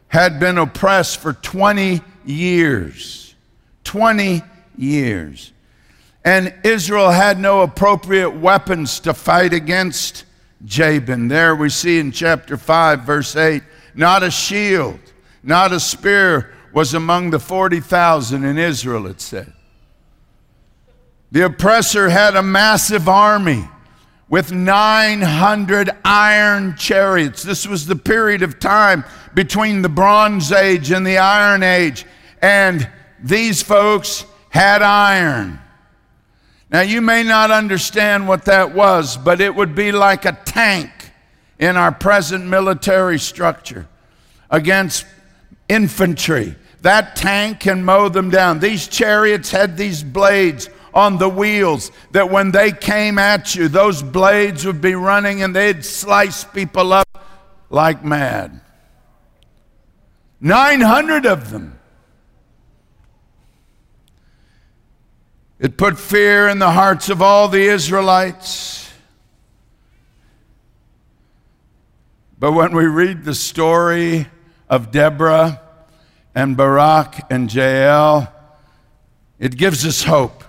had 0.08 0.40
been 0.40 0.58
oppressed 0.58 1.18
for 1.18 1.34
20 1.34 2.00
years. 2.24 3.34
20 3.84 4.42
years. 4.78 5.52
And 6.24 6.54
Israel 6.64 7.10
had 7.10 7.38
no 7.38 7.62
appropriate 7.62 8.30
weapons 8.30 9.00
to 9.00 9.14
fight 9.14 9.52
against 9.52 10.24
Jabin. 10.64 11.28
There 11.28 11.54
we 11.54 11.68
see 11.68 11.98
in 11.98 12.10
chapter 12.10 12.56
5, 12.56 13.02
verse 13.02 13.36
8 13.36 13.62
not 13.96 14.22
a 14.22 14.30
shield, 14.30 15.00
not 15.42 15.72
a 15.72 15.80
spear 15.80 16.54
was 16.72 16.94
among 16.94 17.30
the 17.30 17.38
40,000 17.38 18.44
in 18.44 18.58
Israel, 18.58 19.06
it 19.06 19.20
said. 19.20 19.52
The 21.32 21.46
oppressor 21.46 22.08
had 22.08 22.36
a 22.36 22.42
massive 22.42 23.08
army 23.08 23.68
with 24.28 24.52
900 24.52 25.90
iron 26.04 26.76
chariots. 26.76 27.42
This 27.42 27.66
was 27.66 27.86
the 27.86 27.96
period 27.96 28.42
of 28.42 28.58
time 28.58 29.04
between 29.34 29.82
the 29.82 29.88
Bronze 29.88 30.52
Age 30.52 30.90
and 30.90 31.06
the 31.06 31.18
Iron 31.18 31.62
Age. 31.62 32.04
And 32.42 32.88
these 33.22 33.62
folks 33.62 34.24
had 34.50 34.82
iron. 34.82 35.60
Now, 36.70 36.80
you 36.80 37.00
may 37.00 37.22
not 37.22 37.50
understand 37.50 38.26
what 38.26 38.46
that 38.46 38.74
was, 38.74 39.16
but 39.16 39.40
it 39.40 39.54
would 39.54 39.74
be 39.74 39.92
like 39.92 40.24
a 40.24 40.32
tank 40.44 40.90
in 41.58 41.76
our 41.76 41.92
present 41.92 42.44
military 42.44 43.18
structure 43.18 43.88
against 44.50 45.06
infantry. 45.68 46.54
That 46.82 47.16
tank 47.16 47.60
can 47.60 47.84
mow 47.84 48.08
them 48.08 48.30
down. 48.30 48.60
These 48.60 48.88
chariots 48.88 49.50
had 49.50 49.76
these 49.76 50.02
blades 50.02 50.68
on 50.94 51.18
the 51.18 51.28
wheels 51.28 51.90
that 52.12 52.30
when 52.30 52.52
they 52.52 52.72
came 52.72 53.18
at 53.18 53.54
you, 53.54 53.68
those 53.68 54.02
blades 54.02 54.64
would 54.64 54.80
be 54.80 54.94
running 54.94 55.42
and 55.42 55.54
they'd 55.54 55.84
slice 55.84 56.44
people 56.44 56.92
up 56.92 57.08
like 57.70 58.04
mad. 58.04 58.60
900 60.40 61.26
of 61.26 61.50
them. 61.50 61.78
It 65.58 65.76
put 65.78 65.98
fear 65.98 66.48
in 66.48 66.58
the 66.58 66.70
hearts 66.70 67.08
of 67.08 67.22
all 67.22 67.48
the 67.48 67.66
Israelites. 67.66 68.85
But 72.38 72.52
when 72.52 72.74
we 72.74 72.86
read 72.86 73.24
the 73.24 73.34
story 73.34 74.26
of 74.68 74.90
Deborah 74.90 75.60
and 76.34 76.56
Barak 76.56 77.30
and 77.30 77.52
Jael, 77.52 78.32
it 79.38 79.56
gives 79.56 79.86
us 79.86 80.02
hope. 80.02 80.44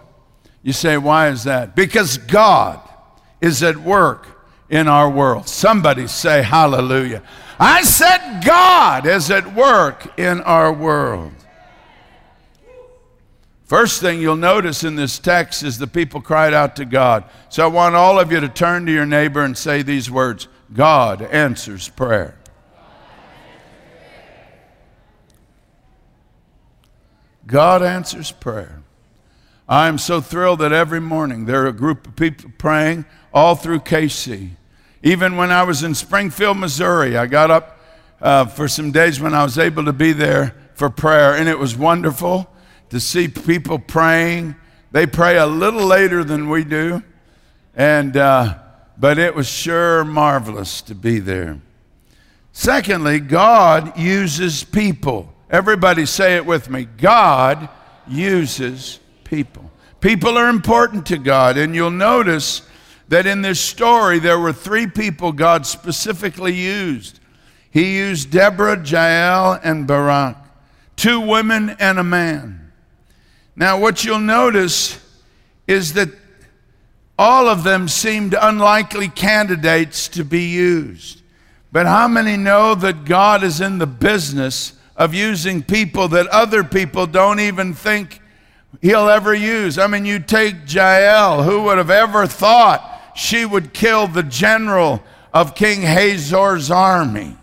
You 0.63 0.74
say, 0.74 0.98
why 0.98 1.29
is 1.29 1.46
that? 1.46 1.75
Because 1.75 2.17
God 2.17 2.82
is 3.39 3.63
at 3.63 3.77
work 3.77 4.27
in 4.70 4.88
our 4.88 5.10
world. 5.10 5.48
Somebody 5.48 6.08
say 6.08 6.41
hallelujah. 6.41 7.24
I 7.60 7.84
said, 7.84 8.41
God 8.46 9.06
is 9.08 9.32
at 9.32 9.56
work 9.56 10.20
in 10.20 10.41
our 10.41 10.72
world. 10.74 11.32
First 13.63 14.00
thing 14.00 14.22
you'll 14.22 14.36
notice 14.36 14.84
in 14.84 14.96
this 14.96 15.20
text 15.20 15.63
is 15.63 15.77
the 15.77 15.88
people 15.88 16.22
cried 16.22 16.53
out 16.53 16.75
to 16.77 16.86
God. 16.86 17.25
So 17.50 17.63
I 17.63 17.67
want 17.67 17.96
all 17.96 18.20
of 18.20 18.32
you 18.32 18.39
to 18.39 18.48
turn 18.48 18.86
to 18.86 18.91
your 18.91 19.06
neighbor 19.06 19.44
and 19.44 19.58
say 19.58 19.82
these 19.82 20.10
words 20.10 20.48
God 20.74 21.21
answers 21.21 21.89
prayer. 21.89 22.38
God 27.45 27.81
answers 27.81 28.31
prayer. 28.31 28.81
I'm 29.69 29.97
so 29.97 30.19
thrilled 30.21 30.59
that 30.59 30.74
every 30.74 31.00
morning 31.00 31.45
there 31.45 31.63
are 31.63 31.67
a 31.67 31.74
group 31.74 32.07
of 32.07 32.15
people 32.15 32.51
praying 32.57 33.05
all 33.33 33.55
through 33.55 33.79
KC. 33.79 34.51
Even 35.03 35.38
when 35.38 35.51
I 35.51 35.63
was 35.63 35.83
in 35.83 35.95
Springfield, 35.95 36.57
Missouri, 36.57 37.17
I 37.17 37.27
got 37.27 37.51
up 37.51 37.79
uh, 38.21 38.45
for 38.45 38.67
some 38.67 38.91
days 38.91 39.19
when 39.21 39.33
I 39.33 39.43
was 39.43 39.57
able 39.57 39.86
to 39.86 39.93
be 39.93 40.12
there 40.12 40.55
for 40.74 40.89
prayer, 40.89 41.36
and 41.36 41.47
it 41.47 41.57
was 41.57 41.75
wonderful 41.75 42.50
to 42.89 43.00
see 43.00 43.27
people 43.27 43.79
praying. 43.79 44.55
They 44.91 45.05
pray 45.05 45.38
a 45.38 45.45
little 45.45 45.86
later 45.86 46.24
than 46.24 46.50
we 46.50 46.63
do, 46.63 47.03
and 47.75 48.17
uh, 48.17 48.57
but 48.99 49.17
it 49.19 49.35
was 49.35 49.47
sure 49.47 50.03
marvelous 50.03 50.81
to 50.83 50.95
be 50.95 51.19
there. 51.19 51.59
Secondly, 52.51 53.19
God 53.19 53.97
uses 53.97 54.63
people. 54.63 55.31
Everybody 55.49 56.05
say 56.05 56.35
it 56.35 56.45
with 56.45 56.69
me. 56.69 56.85
God 56.85 57.69
uses 58.07 58.99
people. 59.23 59.71
People 60.01 60.37
are 60.37 60.49
important 60.49 61.05
to 61.07 61.17
God, 61.17 61.57
and 61.57 61.75
you'll 61.75 61.91
notice 61.91 62.63
that 63.09 63.25
in 63.25 63.41
this 63.41 63.59
story 63.59 64.19
there 64.19 64.39
were 64.39 64.53
three 64.53 64.87
people 64.87 65.31
God 65.31 65.65
specifically 65.65 66.53
used. 66.53 67.19
He 67.69 67.97
used 67.97 68.31
Deborah, 68.31 68.83
Jael, 68.83 69.59
and 69.63 69.85
Barak, 69.85 70.37
two 70.95 71.19
women 71.19 71.75
and 71.79 71.99
a 71.99 72.03
man. 72.03 72.71
Now, 73.55 73.79
what 73.79 74.03
you'll 74.03 74.19
notice 74.19 74.99
is 75.67 75.93
that 75.93 76.09
all 77.17 77.47
of 77.47 77.63
them 77.63 77.88
seemed 77.88 78.36
unlikely 78.39 79.07
candidates 79.09 80.07
to 80.09 80.24
be 80.24 80.45
used. 80.45 81.21
But 81.71 81.86
how 81.86 82.07
many 82.07 82.38
know 82.38 82.75
that 82.75 83.05
God 83.05 83.43
is 83.43 83.59
in 83.62 83.77
the 83.77 83.88
business 83.88 84.74
of 84.97 85.13
using 85.13 85.62
people 85.62 86.07
that 86.09 86.27
other 86.27 86.63
people 86.63 87.05
don't 87.05 87.39
even 87.39 87.74
think 87.74 88.19
he'll 88.81 89.09
ever 89.09 89.33
use. 89.33 89.77
I 89.77 89.88
mean, 89.88 90.05
you 90.05 90.19
take 90.19 90.55
Jael, 90.67 91.43
who 91.43 91.63
would 91.63 91.77
have 91.77 91.91
ever 91.91 92.27
thought 92.27 93.13
she 93.15 93.45
would 93.45 93.74
kill 93.74 94.07
the 94.07 94.24
general 94.24 95.03
of 95.33 95.55
King 95.55 95.81
Hazor's 95.81 96.71
army? 96.71 97.38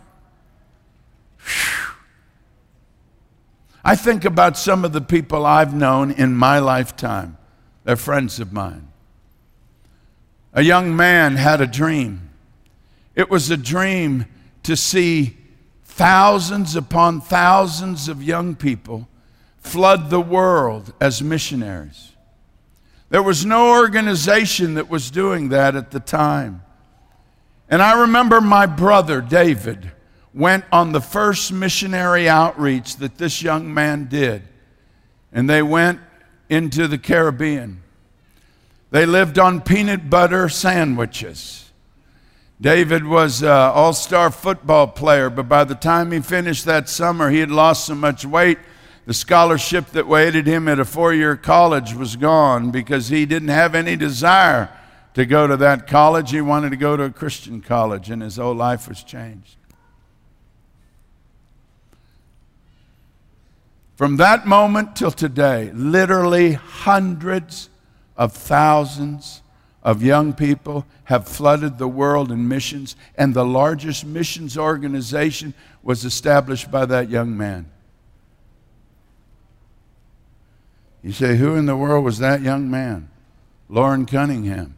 I 3.84 3.96
think 3.96 4.24
about 4.24 4.56
some 4.56 4.84
of 4.84 4.92
the 4.92 5.00
people 5.00 5.44
I've 5.44 5.74
known 5.74 6.10
in 6.10 6.34
my 6.34 6.58
lifetime. 6.58 7.36
They're 7.84 7.96
friends 7.96 8.40
of 8.40 8.52
mine. 8.52 8.88
A 10.54 10.62
young 10.62 10.96
man 10.96 11.36
had 11.36 11.60
a 11.60 11.66
dream. 11.66 12.30
It 13.14 13.28
was 13.28 13.50
a 13.50 13.56
dream 13.56 14.26
to 14.62 14.76
see 14.76 15.36
thousands 15.84 16.74
upon 16.74 17.20
thousands 17.20 18.08
of 18.08 18.22
young 18.22 18.56
people 18.56 19.08
flood 19.58 20.10
the 20.10 20.20
world 20.20 20.92
as 21.00 21.22
missionaries. 21.22 22.12
There 23.10 23.22
was 23.22 23.46
no 23.46 23.70
organization 23.70 24.74
that 24.74 24.88
was 24.88 25.10
doing 25.10 25.50
that 25.50 25.76
at 25.76 25.92
the 25.92 26.00
time. 26.00 26.62
And 27.68 27.80
I 27.80 28.00
remember 28.00 28.40
my 28.40 28.66
brother, 28.66 29.20
David, 29.20 29.92
went 30.34 30.64
on 30.72 30.90
the 30.90 31.00
first 31.00 31.52
missionary 31.52 32.28
outreach 32.28 32.96
that 32.96 33.18
this 33.18 33.40
young 33.40 33.72
man 33.72 34.06
did. 34.06 34.42
And 35.32 35.48
they 35.48 35.62
went 35.62 36.00
into 36.48 36.88
the 36.88 36.98
Caribbean. 36.98 37.83
They 38.94 39.06
lived 39.06 39.40
on 39.40 39.60
peanut 39.60 40.08
butter 40.08 40.48
sandwiches. 40.48 41.72
David 42.60 43.04
was 43.04 43.42
uh, 43.42 43.46
an 43.48 43.52
all 43.74 43.92
star 43.92 44.30
football 44.30 44.86
player, 44.86 45.28
but 45.30 45.48
by 45.48 45.64
the 45.64 45.74
time 45.74 46.12
he 46.12 46.20
finished 46.20 46.64
that 46.66 46.88
summer, 46.88 47.28
he 47.28 47.40
had 47.40 47.50
lost 47.50 47.86
so 47.86 47.96
much 47.96 48.24
weight 48.24 48.56
the 49.04 49.12
scholarship 49.12 49.86
that 49.86 50.06
waited 50.06 50.46
him 50.46 50.68
at 50.68 50.78
a 50.78 50.84
four 50.84 51.12
year 51.12 51.34
college 51.34 51.92
was 51.92 52.14
gone 52.14 52.70
because 52.70 53.08
he 53.08 53.26
didn't 53.26 53.48
have 53.48 53.74
any 53.74 53.96
desire 53.96 54.70
to 55.14 55.26
go 55.26 55.48
to 55.48 55.56
that 55.56 55.88
college. 55.88 56.30
He 56.30 56.40
wanted 56.40 56.70
to 56.70 56.76
go 56.76 56.96
to 56.96 57.02
a 57.02 57.10
Christian 57.10 57.62
college, 57.62 58.10
and 58.10 58.22
his 58.22 58.36
whole 58.36 58.54
life 58.54 58.86
was 58.86 59.02
changed. 59.02 59.56
From 63.96 64.18
that 64.18 64.46
moment 64.46 64.94
till 64.94 65.10
today, 65.10 65.72
literally 65.74 66.52
hundreds 66.52 67.70
of 68.16 68.32
thousands 68.32 69.42
of 69.82 70.02
young 70.02 70.32
people 70.32 70.86
have 71.04 71.28
flooded 71.28 71.78
the 71.78 71.88
world 71.88 72.32
in 72.32 72.48
missions, 72.48 72.96
and 73.16 73.34
the 73.34 73.44
largest 73.44 74.04
missions 74.04 74.56
organization 74.56 75.52
was 75.82 76.04
established 76.04 76.70
by 76.70 76.86
that 76.86 77.10
young 77.10 77.36
man. 77.36 77.70
You 81.02 81.12
say, 81.12 81.36
Who 81.36 81.54
in 81.54 81.66
the 81.66 81.76
world 81.76 82.04
was 82.04 82.18
that 82.18 82.40
young 82.40 82.70
man? 82.70 83.10
Loren 83.68 84.06
Cunningham. 84.06 84.74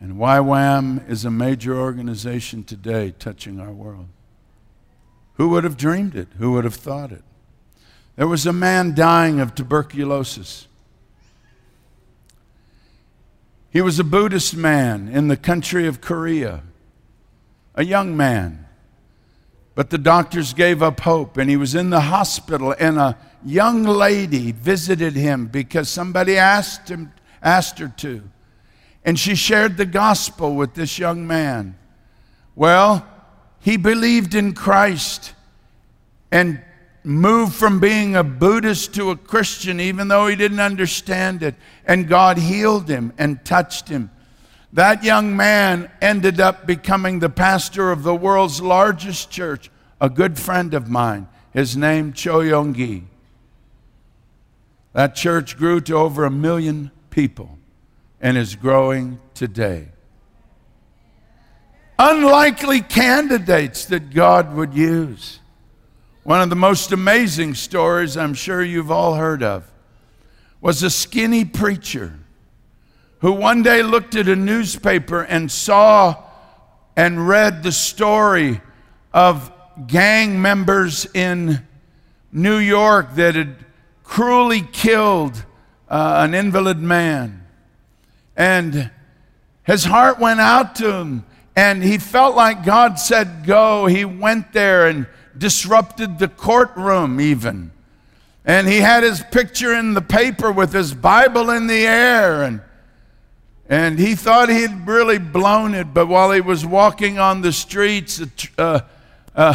And 0.00 0.16
YWAM 0.16 1.08
is 1.08 1.24
a 1.24 1.30
major 1.30 1.78
organization 1.78 2.64
today 2.64 3.14
touching 3.18 3.60
our 3.60 3.70
world. 3.70 4.08
Who 5.34 5.48
would 5.50 5.64
have 5.64 5.76
dreamed 5.76 6.16
it? 6.16 6.28
Who 6.38 6.52
would 6.52 6.64
have 6.64 6.74
thought 6.74 7.12
it? 7.12 7.22
There 8.16 8.28
was 8.28 8.46
a 8.46 8.52
man 8.52 8.94
dying 8.94 9.40
of 9.40 9.54
tuberculosis. 9.54 10.66
He 13.74 13.80
was 13.80 13.98
a 13.98 14.04
Buddhist 14.04 14.56
man 14.56 15.08
in 15.08 15.26
the 15.26 15.36
country 15.36 15.88
of 15.88 16.00
Korea, 16.00 16.62
a 17.74 17.84
young 17.84 18.16
man. 18.16 18.68
But 19.74 19.90
the 19.90 19.98
doctors 19.98 20.54
gave 20.54 20.80
up 20.80 21.00
hope, 21.00 21.36
and 21.36 21.50
he 21.50 21.56
was 21.56 21.74
in 21.74 21.90
the 21.90 22.02
hospital, 22.02 22.72
and 22.78 23.00
a 23.00 23.18
young 23.44 23.82
lady 23.82 24.52
visited 24.52 25.16
him 25.16 25.46
because 25.46 25.88
somebody 25.88 26.38
asked, 26.38 26.88
him, 26.88 27.12
asked 27.42 27.80
her 27.80 27.92
to. 27.96 28.22
And 29.04 29.18
she 29.18 29.34
shared 29.34 29.76
the 29.76 29.86
gospel 29.86 30.54
with 30.54 30.74
this 30.74 30.96
young 30.96 31.26
man. 31.26 31.76
Well, 32.54 33.04
he 33.58 33.76
believed 33.76 34.36
in 34.36 34.54
Christ 34.54 35.34
and 36.30 36.62
moved 37.04 37.54
from 37.54 37.78
being 37.78 38.16
a 38.16 38.24
Buddhist 38.24 38.94
to 38.94 39.10
a 39.10 39.16
Christian, 39.16 39.78
even 39.78 40.08
though 40.08 40.26
he 40.26 40.34
didn't 40.34 40.60
understand 40.60 41.42
it. 41.42 41.54
And 41.84 42.08
God 42.08 42.38
healed 42.38 42.88
him 42.88 43.12
and 43.18 43.44
touched 43.44 43.88
him. 43.88 44.10
That 44.72 45.04
young 45.04 45.36
man 45.36 45.90
ended 46.00 46.40
up 46.40 46.66
becoming 46.66 47.20
the 47.20 47.28
pastor 47.28 47.92
of 47.92 48.02
the 48.02 48.14
world's 48.14 48.60
largest 48.60 49.30
church, 49.30 49.70
a 50.00 50.10
good 50.10 50.38
friend 50.38 50.74
of 50.74 50.88
mine. 50.88 51.28
His 51.52 51.76
name, 51.76 52.12
Cho 52.12 52.40
Yong 52.40 52.74
Gi. 52.74 53.04
That 54.94 55.14
church 55.14 55.56
grew 55.56 55.80
to 55.82 55.94
over 55.94 56.24
a 56.24 56.30
million 56.30 56.90
people 57.10 57.58
and 58.20 58.36
is 58.36 58.56
growing 58.56 59.20
today. 59.34 59.88
Unlikely 61.98 62.80
candidates 62.80 63.84
that 63.86 64.10
God 64.10 64.54
would 64.54 64.74
use. 64.74 65.38
One 66.24 66.40
of 66.40 66.48
the 66.48 66.56
most 66.56 66.90
amazing 66.90 67.54
stories 67.54 68.16
I'm 68.16 68.32
sure 68.32 68.64
you've 68.64 68.90
all 68.90 69.16
heard 69.16 69.42
of 69.42 69.70
was 70.58 70.82
a 70.82 70.88
skinny 70.88 71.44
preacher 71.44 72.18
who 73.18 73.32
one 73.32 73.62
day 73.62 73.82
looked 73.82 74.14
at 74.14 74.26
a 74.26 74.34
newspaper 74.34 75.20
and 75.20 75.52
saw 75.52 76.22
and 76.96 77.28
read 77.28 77.62
the 77.62 77.72
story 77.72 78.62
of 79.12 79.52
gang 79.86 80.40
members 80.40 81.06
in 81.12 81.66
New 82.32 82.56
York 82.56 83.16
that 83.16 83.34
had 83.34 83.56
cruelly 84.02 84.62
killed 84.62 85.44
uh, 85.90 86.24
an 86.24 86.32
invalid 86.32 86.78
man. 86.78 87.46
And 88.34 88.90
his 89.64 89.84
heart 89.84 90.18
went 90.18 90.40
out 90.40 90.74
to 90.76 90.90
him, 90.90 91.26
and 91.54 91.84
he 91.84 91.98
felt 91.98 92.34
like 92.34 92.64
God 92.64 92.98
said, 92.98 93.44
Go. 93.44 93.84
He 93.84 94.06
went 94.06 94.54
there 94.54 94.86
and 94.86 95.06
disrupted 95.36 96.18
the 96.18 96.28
courtroom, 96.28 97.20
even. 97.20 97.70
And 98.44 98.68
he 98.68 98.78
had 98.78 99.02
his 99.02 99.22
picture 99.32 99.74
in 99.74 99.94
the 99.94 100.02
paper 100.02 100.52
with 100.52 100.72
his 100.72 100.92
Bible 100.92 101.50
in 101.50 101.66
the 101.66 101.86
air. 101.86 102.42
And, 102.42 102.60
and 103.68 103.98
he 103.98 104.14
thought 104.14 104.50
he'd 104.50 104.86
really 104.86 105.18
blown 105.18 105.74
it. 105.74 105.94
But 105.94 106.06
while 106.06 106.30
he 106.30 106.40
was 106.40 106.66
walking 106.66 107.18
on 107.18 107.40
the 107.40 107.52
streets, 107.52 108.20
a, 108.58 108.84
uh, 109.34 109.54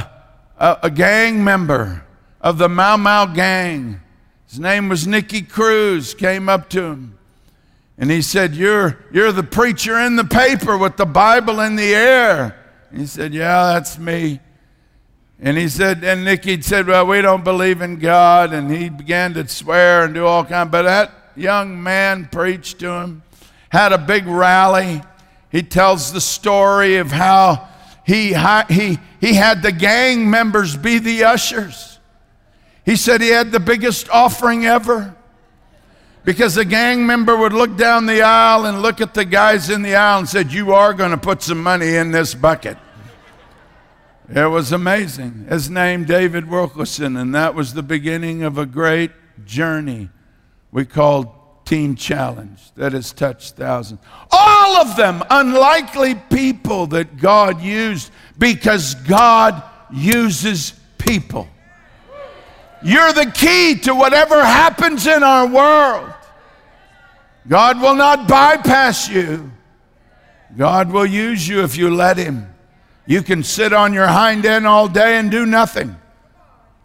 a, 0.58 0.90
gang 0.90 1.44
member 1.44 2.04
of 2.42 2.58
the 2.58 2.68
Mau 2.68 2.98
Mau 2.98 3.28
gang, 3.28 4.02
his 4.48 4.60
name 4.60 4.90
was 4.90 5.06
Nicky 5.06 5.44
Cruz, 5.44 6.16
came 6.16 6.50
up 6.50 6.70
to 6.72 6.82
him. 6.82 7.20
And 8.00 8.10
he 8.10 8.22
said, 8.22 8.56
You're, 8.56 8.98
you're 9.12 9.32
the 9.32 9.44
preacher 9.44 10.00
in 10.00 10.16
the 10.16 10.24
paper 10.24 10.78
with 10.78 10.98
the 10.98 11.06
Bible 11.06 11.60
in 11.60 11.76
the 11.76 11.94
air. 11.94 12.56
He 12.96 13.06
said, 13.06 13.34
Yeah, 13.34 13.74
that's 13.74 14.00
me. 14.00 14.40
And 15.42 15.58
he 15.58 15.70
said, 15.70 16.04
and 16.04 16.26
Nicky 16.26 16.62
said, 16.62 16.88
Well, 16.88 17.08
we 17.08 17.22
don't 17.22 17.44
believe 17.44 17.82
in 17.82 17.98
God. 17.98 18.54
And 18.54 18.70
he 18.70 18.90
began 18.90 19.34
to 19.36 19.48
swear 19.48 20.04
and 20.04 20.14
do 20.14 20.26
all 20.26 20.44
kinds. 20.44 20.72
But 20.72 20.84
that 20.84 21.12
young 21.36 21.82
man 21.82 22.28
preached 22.32 22.80
to 22.80 22.92
him, 22.92 23.24
had 23.70 23.94
a 23.94 23.98
big 23.98 24.28
rally. 24.28 25.02
He 25.50 25.64
tells 25.64 26.12
the 26.12 26.22
story 26.22 26.98
of 26.98 27.12
how 27.12 27.68
he, 28.06 28.34
he, 28.70 29.00
he 29.22 29.34
had 29.34 29.62
the 29.62 29.72
gang 29.72 30.30
members 30.30 30.76
be 30.76 31.00
the 31.00 31.24
ushers. 31.24 32.00
He 32.86 32.96
said 32.96 33.22
he 33.22 33.30
had 33.30 33.52
the 33.52 33.60
biggest 33.60 34.10
offering 34.10 34.66
ever 34.66 35.16
because 36.26 36.58
a 36.58 36.66
gang 36.66 37.06
member 37.06 37.36
would 37.36 37.54
look 37.54 37.78
down 37.78 38.06
the 38.06 38.22
aisle 38.24 38.66
and 38.66 38.82
look 38.82 39.00
at 39.00 39.14
the 39.14 39.26
guys 39.26 39.70
in 39.70 39.84
the 39.84 39.96
aisle 39.96 40.20
and 40.20 40.30
said, 40.30 40.52
You 40.52 40.74
are 40.74 40.94
going 40.94 41.12
to 41.12 41.18
put 41.18 41.42
some 41.42 41.62
money 41.64 41.96
in 41.96 42.12
this 42.12 42.36
bucket. 42.36 42.78
It 44.34 44.46
was 44.46 44.72
amazing. 44.72 45.48
His 45.50 45.70
name, 45.70 46.06
David 46.06 46.50
Wilkerson, 46.50 47.18
and 47.18 47.34
that 47.34 47.56
was 47.56 47.74
the 47.74 47.82
beginning 47.82 48.44
of 48.44 48.60
a 48.60 48.66
great 48.66 49.12
journey 49.46 50.10
we 50.72 50.86
called 50.86 51.30
Teen 51.66 51.96
Challenge 51.96 52.60
that 52.76 52.94
has 52.94 53.12
touched 53.12 53.56
thousands. 53.56 54.02
All 54.32 54.78
of 54.78 54.96
them 54.96 55.24
unlikely 55.32 56.16
people 56.30 56.86
that 56.88 57.18
God 57.18 57.62
used 57.62 58.12
because 58.38 58.94
God 58.96 59.64
uses 59.92 60.74
people. 61.00 61.48
You're 62.84 63.14
the 63.14 63.32
key 63.34 63.76
to 63.84 63.96
whatever 63.96 64.44
happens 64.44 65.08
in 65.08 65.24
our 65.24 65.48
world. 65.48 66.14
God 67.48 67.82
will 67.82 67.96
not 67.96 68.28
bypass 68.28 69.10
you. 69.10 69.52
God 70.56 70.92
will 70.92 71.06
use 71.06 71.48
you 71.48 71.64
if 71.64 71.76
you 71.78 71.94
let 71.94 72.18
Him. 72.18 72.48
You 73.10 73.22
can 73.24 73.42
sit 73.42 73.74
on 73.74 73.92
your 73.92 74.06
hind 74.06 74.46
end 74.46 74.68
all 74.68 74.88
day 74.88 75.18
and 75.18 75.32
do 75.32 75.48
nothing. 75.48 75.96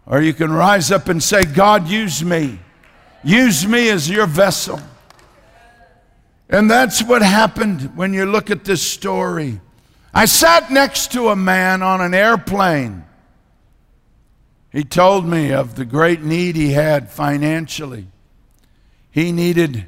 Or 0.06 0.22
you 0.22 0.32
can 0.32 0.50
rise 0.50 0.90
up 0.90 1.10
and 1.10 1.22
say, 1.22 1.44
God, 1.44 1.86
use 1.86 2.24
me. 2.24 2.58
Use 3.22 3.66
me 3.66 3.90
as 3.90 4.08
your 4.08 4.26
vessel. 4.26 4.80
And 6.48 6.70
that's 6.70 7.02
what 7.02 7.20
happened 7.20 7.94
when 7.94 8.14
you 8.14 8.24
look 8.24 8.50
at 8.50 8.64
this 8.64 8.80
story. 8.80 9.60
I 10.14 10.24
sat 10.24 10.70
next 10.70 11.12
to 11.12 11.28
a 11.28 11.36
man 11.36 11.82
on 11.82 12.00
an 12.00 12.14
airplane. 12.14 13.04
He 14.72 14.82
told 14.82 15.26
me 15.26 15.52
of 15.52 15.74
the 15.74 15.84
great 15.84 16.22
need 16.22 16.56
he 16.56 16.72
had 16.72 17.10
financially. 17.10 18.06
He 19.10 19.30
needed 19.30 19.84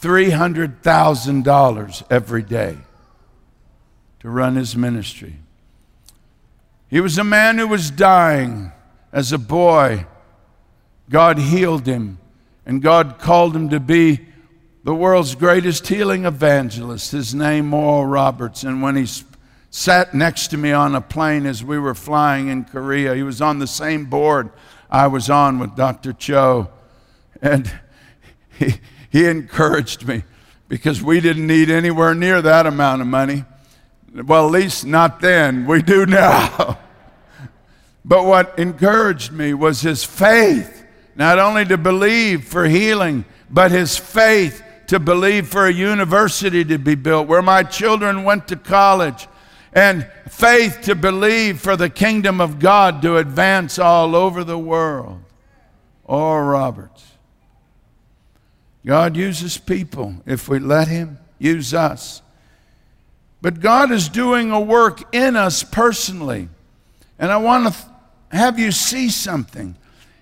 $300,000 0.00 2.02
every 2.10 2.42
day 2.42 2.78
to 4.20 4.30
run 4.30 4.54
his 4.54 4.76
ministry. 4.76 5.40
He 6.88 7.00
was 7.00 7.18
a 7.18 7.24
man 7.24 7.58
who 7.58 7.68
was 7.68 7.90
dying 7.90 8.72
as 9.12 9.32
a 9.32 9.38
boy. 9.38 10.06
God 11.10 11.38
healed 11.38 11.86
him, 11.86 12.18
and 12.64 12.82
God 12.82 13.18
called 13.18 13.54
him 13.54 13.68
to 13.70 13.80
be 13.80 14.20
the 14.84 14.94
world's 14.94 15.34
greatest 15.34 15.86
healing 15.86 16.24
evangelist. 16.24 17.12
His 17.12 17.34
name, 17.34 17.74
Oral 17.74 18.06
Roberts. 18.06 18.62
And 18.62 18.82
when 18.82 18.96
he 18.96 19.06
sat 19.70 20.14
next 20.14 20.48
to 20.48 20.56
me 20.56 20.72
on 20.72 20.94
a 20.94 21.00
plane 21.00 21.44
as 21.44 21.62
we 21.62 21.78
were 21.78 21.94
flying 21.94 22.48
in 22.48 22.64
Korea, 22.64 23.14
he 23.14 23.22
was 23.22 23.42
on 23.42 23.58
the 23.58 23.66
same 23.66 24.06
board 24.06 24.50
I 24.90 25.06
was 25.08 25.28
on 25.28 25.58
with 25.58 25.76
Dr. 25.76 26.14
Cho. 26.14 26.70
And 27.42 27.70
he, 28.58 28.74
he 29.10 29.26
encouraged 29.26 30.06
me 30.06 30.24
because 30.68 31.02
we 31.02 31.20
didn't 31.20 31.46
need 31.46 31.70
anywhere 31.70 32.14
near 32.14 32.40
that 32.42 32.66
amount 32.66 33.02
of 33.02 33.08
money. 33.08 33.44
Well, 34.14 34.46
at 34.46 34.52
least 34.52 34.86
not 34.86 35.20
then. 35.20 35.66
We 35.66 35.82
do 35.82 36.06
now. 36.06 36.78
but 38.04 38.24
what 38.24 38.58
encouraged 38.58 39.32
me 39.32 39.54
was 39.54 39.80
his 39.80 40.04
faith, 40.04 40.84
not 41.14 41.38
only 41.38 41.64
to 41.66 41.76
believe 41.76 42.44
for 42.44 42.66
healing, 42.66 43.24
but 43.50 43.70
his 43.70 43.96
faith 43.96 44.62
to 44.88 44.98
believe 44.98 45.48
for 45.48 45.66
a 45.66 45.72
university 45.72 46.64
to 46.64 46.78
be 46.78 46.94
built 46.94 47.28
where 47.28 47.42
my 47.42 47.62
children 47.62 48.24
went 48.24 48.48
to 48.48 48.56
college, 48.56 49.28
and 49.72 50.10
faith 50.28 50.80
to 50.82 50.94
believe 50.94 51.60
for 51.60 51.76
the 51.76 51.90
kingdom 51.90 52.40
of 52.40 52.58
God 52.58 53.02
to 53.02 53.18
advance 53.18 53.78
all 53.78 54.16
over 54.16 54.42
the 54.42 54.58
world. 54.58 55.22
Oral 56.04 56.48
Roberts. 56.48 57.04
God 58.84 59.14
uses 59.16 59.58
people 59.58 60.14
if 60.24 60.48
we 60.48 60.58
let 60.58 60.88
Him 60.88 61.18
use 61.38 61.74
us. 61.74 62.22
But 63.40 63.60
God 63.60 63.92
is 63.92 64.08
doing 64.08 64.50
a 64.50 64.60
work 64.60 65.14
in 65.14 65.36
us 65.36 65.62
personally. 65.62 66.48
And 67.18 67.30
I 67.30 67.36
want 67.36 67.72
to 67.72 68.36
have 68.36 68.58
you 68.58 68.72
see 68.72 69.08
something. 69.08 69.76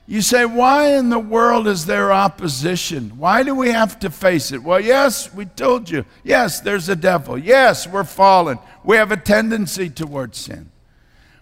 You 0.08 0.22
say, 0.22 0.44
why 0.44 0.96
in 0.96 1.08
the 1.08 1.18
world 1.18 1.66
is 1.66 1.86
there 1.86 2.12
opposition? 2.12 3.18
Why 3.18 3.42
do 3.42 3.54
we 3.54 3.70
have 3.70 3.98
to 4.00 4.10
face 4.10 4.52
it? 4.52 4.62
Well, 4.62 4.78
yes, 4.78 5.34
we 5.34 5.46
told 5.46 5.90
you. 5.90 6.04
Yes, 6.22 6.60
there's 6.60 6.88
a 6.88 6.94
devil. 6.94 7.36
Yes, 7.36 7.88
we're 7.88 8.04
fallen. 8.04 8.58
We 8.84 8.96
have 8.96 9.10
a 9.10 9.16
tendency 9.16 9.90
towards 9.90 10.38
sin. 10.38 10.70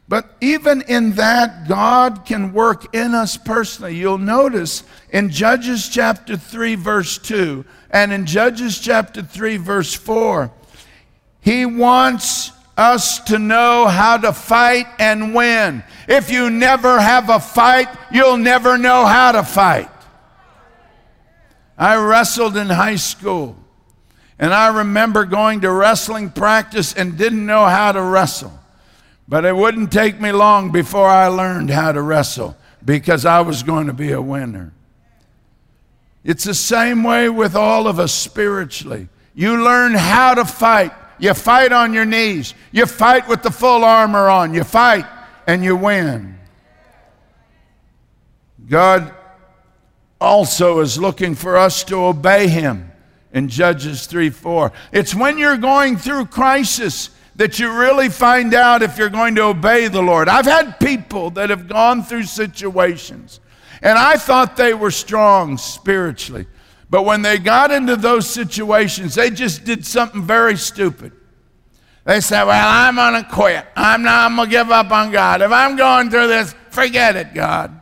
But 0.08 0.34
even 0.40 0.82
in 0.82 1.12
that, 1.12 1.68
God 1.68 2.24
can 2.24 2.52
work 2.52 2.94
in 2.94 3.14
us 3.14 3.36
personally. 3.36 3.96
You'll 3.96 4.18
notice 4.18 4.82
in 5.10 5.30
Judges 5.30 5.88
chapter 5.88 6.36
3, 6.36 6.74
verse 6.74 7.18
2, 7.18 7.64
and 7.90 8.12
in 8.12 8.24
Judges 8.26 8.78
chapter 8.78 9.22
3, 9.22 9.56
verse 9.58 9.92
4, 9.94 10.50
He 11.44 11.66
wants 11.66 12.52
us 12.74 13.20
to 13.24 13.38
know 13.38 13.86
how 13.86 14.16
to 14.16 14.32
fight 14.32 14.86
and 14.98 15.34
win. 15.34 15.84
If 16.08 16.30
you 16.30 16.48
never 16.48 16.98
have 16.98 17.28
a 17.28 17.38
fight, 17.38 17.88
you'll 18.10 18.38
never 18.38 18.78
know 18.78 19.04
how 19.04 19.32
to 19.32 19.42
fight. 19.42 19.90
I 21.76 21.96
wrestled 21.96 22.56
in 22.56 22.68
high 22.68 22.96
school, 22.96 23.56
and 24.38 24.54
I 24.54 24.78
remember 24.78 25.26
going 25.26 25.60
to 25.60 25.70
wrestling 25.70 26.30
practice 26.30 26.94
and 26.94 27.18
didn't 27.18 27.44
know 27.44 27.66
how 27.66 27.92
to 27.92 28.00
wrestle. 28.00 28.58
But 29.28 29.44
it 29.44 29.54
wouldn't 29.54 29.92
take 29.92 30.18
me 30.18 30.32
long 30.32 30.72
before 30.72 31.08
I 31.08 31.26
learned 31.26 31.68
how 31.68 31.92
to 31.92 32.00
wrestle 32.00 32.56
because 32.82 33.26
I 33.26 33.42
was 33.42 33.62
going 33.62 33.88
to 33.88 33.92
be 33.92 34.12
a 34.12 34.22
winner. 34.22 34.72
It's 36.24 36.44
the 36.44 36.54
same 36.54 37.04
way 37.04 37.28
with 37.28 37.54
all 37.54 37.86
of 37.86 37.98
us 37.98 38.14
spiritually. 38.14 39.08
You 39.34 39.62
learn 39.62 39.92
how 39.92 40.32
to 40.34 40.46
fight. 40.46 40.92
You 41.24 41.32
fight 41.32 41.72
on 41.72 41.94
your 41.94 42.04
knees. 42.04 42.52
You 42.70 42.84
fight 42.84 43.26
with 43.28 43.42
the 43.42 43.50
full 43.50 43.82
armor 43.82 44.28
on. 44.28 44.52
You 44.52 44.62
fight 44.62 45.06
and 45.46 45.64
you 45.64 45.74
win. 45.74 46.38
God 48.68 49.10
also 50.20 50.80
is 50.80 50.98
looking 50.98 51.34
for 51.34 51.56
us 51.56 51.82
to 51.84 51.96
obey 51.96 52.48
Him 52.48 52.92
in 53.32 53.48
Judges 53.48 54.06
3 54.06 54.28
4. 54.28 54.70
It's 54.92 55.14
when 55.14 55.38
you're 55.38 55.56
going 55.56 55.96
through 55.96 56.26
crisis 56.26 57.08
that 57.36 57.58
you 57.58 57.72
really 57.72 58.10
find 58.10 58.52
out 58.52 58.82
if 58.82 58.98
you're 58.98 59.08
going 59.08 59.34
to 59.36 59.44
obey 59.44 59.88
the 59.88 60.02
Lord. 60.02 60.28
I've 60.28 60.44
had 60.44 60.78
people 60.78 61.30
that 61.30 61.48
have 61.48 61.68
gone 61.68 62.02
through 62.02 62.24
situations, 62.24 63.40
and 63.80 63.98
I 63.98 64.18
thought 64.18 64.58
they 64.58 64.74
were 64.74 64.90
strong 64.90 65.56
spiritually. 65.56 66.44
But 66.90 67.04
when 67.04 67.22
they 67.22 67.38
got 67.38 67.70
into 67.70 67.96
those 67.96 68.28
situations, 68.28 69.14
they 69.14 69.30
just 69.30 69.64
did 69.64 69.84
something 69.86 70.22
very 70.22 70.56
stupid. 70.56 71.12
They 72.04 72.20
said, 72.20 72.44
Well, 72.44 72.68
I'm 72.68 72.96
going 72.96 73.24
to 73.24 73.28
quit. 73.30 73.66
I'm 73.74 74.02
not, 74.02 74.30
I'm 74.30 74.36
going 74.36 74.48
to 74.48 74.50
give 74.50 74.70
up 74.70 74.90
on 74.90 75.10
God. 75.10 75.42
If 75.42 75.50
I'm 75.50 75.76
going 75.76 76.10
through 76.10 76.28
this, 76.28 76.54
forget 76.70 77.16
it, 77.16 77.34
God. 77.34 77.80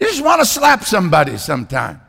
You 0.00 0.08
just 0.08 0.24
want 0.24 0.40
to 0.40 0.46
slap 0.46 0.84
somebody 0.84 1.36
sometime. 1.38 2.00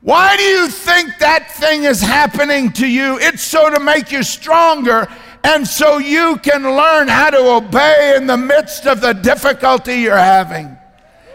Why 0.00 0.36
do 0.36 0.42
you 0.42 0.68
think 0.68 1.18
that 1.18 1.50
thing 1.52 1.84
is 1.84 2.00
happening 2.00 2.72
to 2.72 2.86
you? 2.86 3.18
It's 3.18 3.42
so 3.42 3.70
to 3.70 3.80
make 3.80 4.12
you 4.12 4.22
stronger 4.22 5.08
and 5.42 5.66
so 5.66 5.98
you 5.98 6.36
can 6.38 6.62
learn 6.62 7.08
how 7.08 7.30
to 7.30 7.38
obey 7.38 8.14
in 8.16 8.26
the 8.26 8.36
midst 8.36 8.86
of 8.86 9.00
the 9.00 9.12
difficulty 9.12 9.96
you're 9.96 10.16
having. 10.16 10.66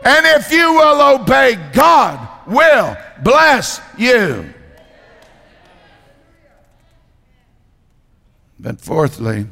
And 0.03 0.25
if 0.25 0.51
you 0.51 0.73
will 0.73 1.15
obey, 1.15 1.55
God 1.73 2.28
will 2.49 2.97
bless 3.23 3.79
you. 3.97 4.53
But 8.59 8.81
fourthly, 8.81 9.47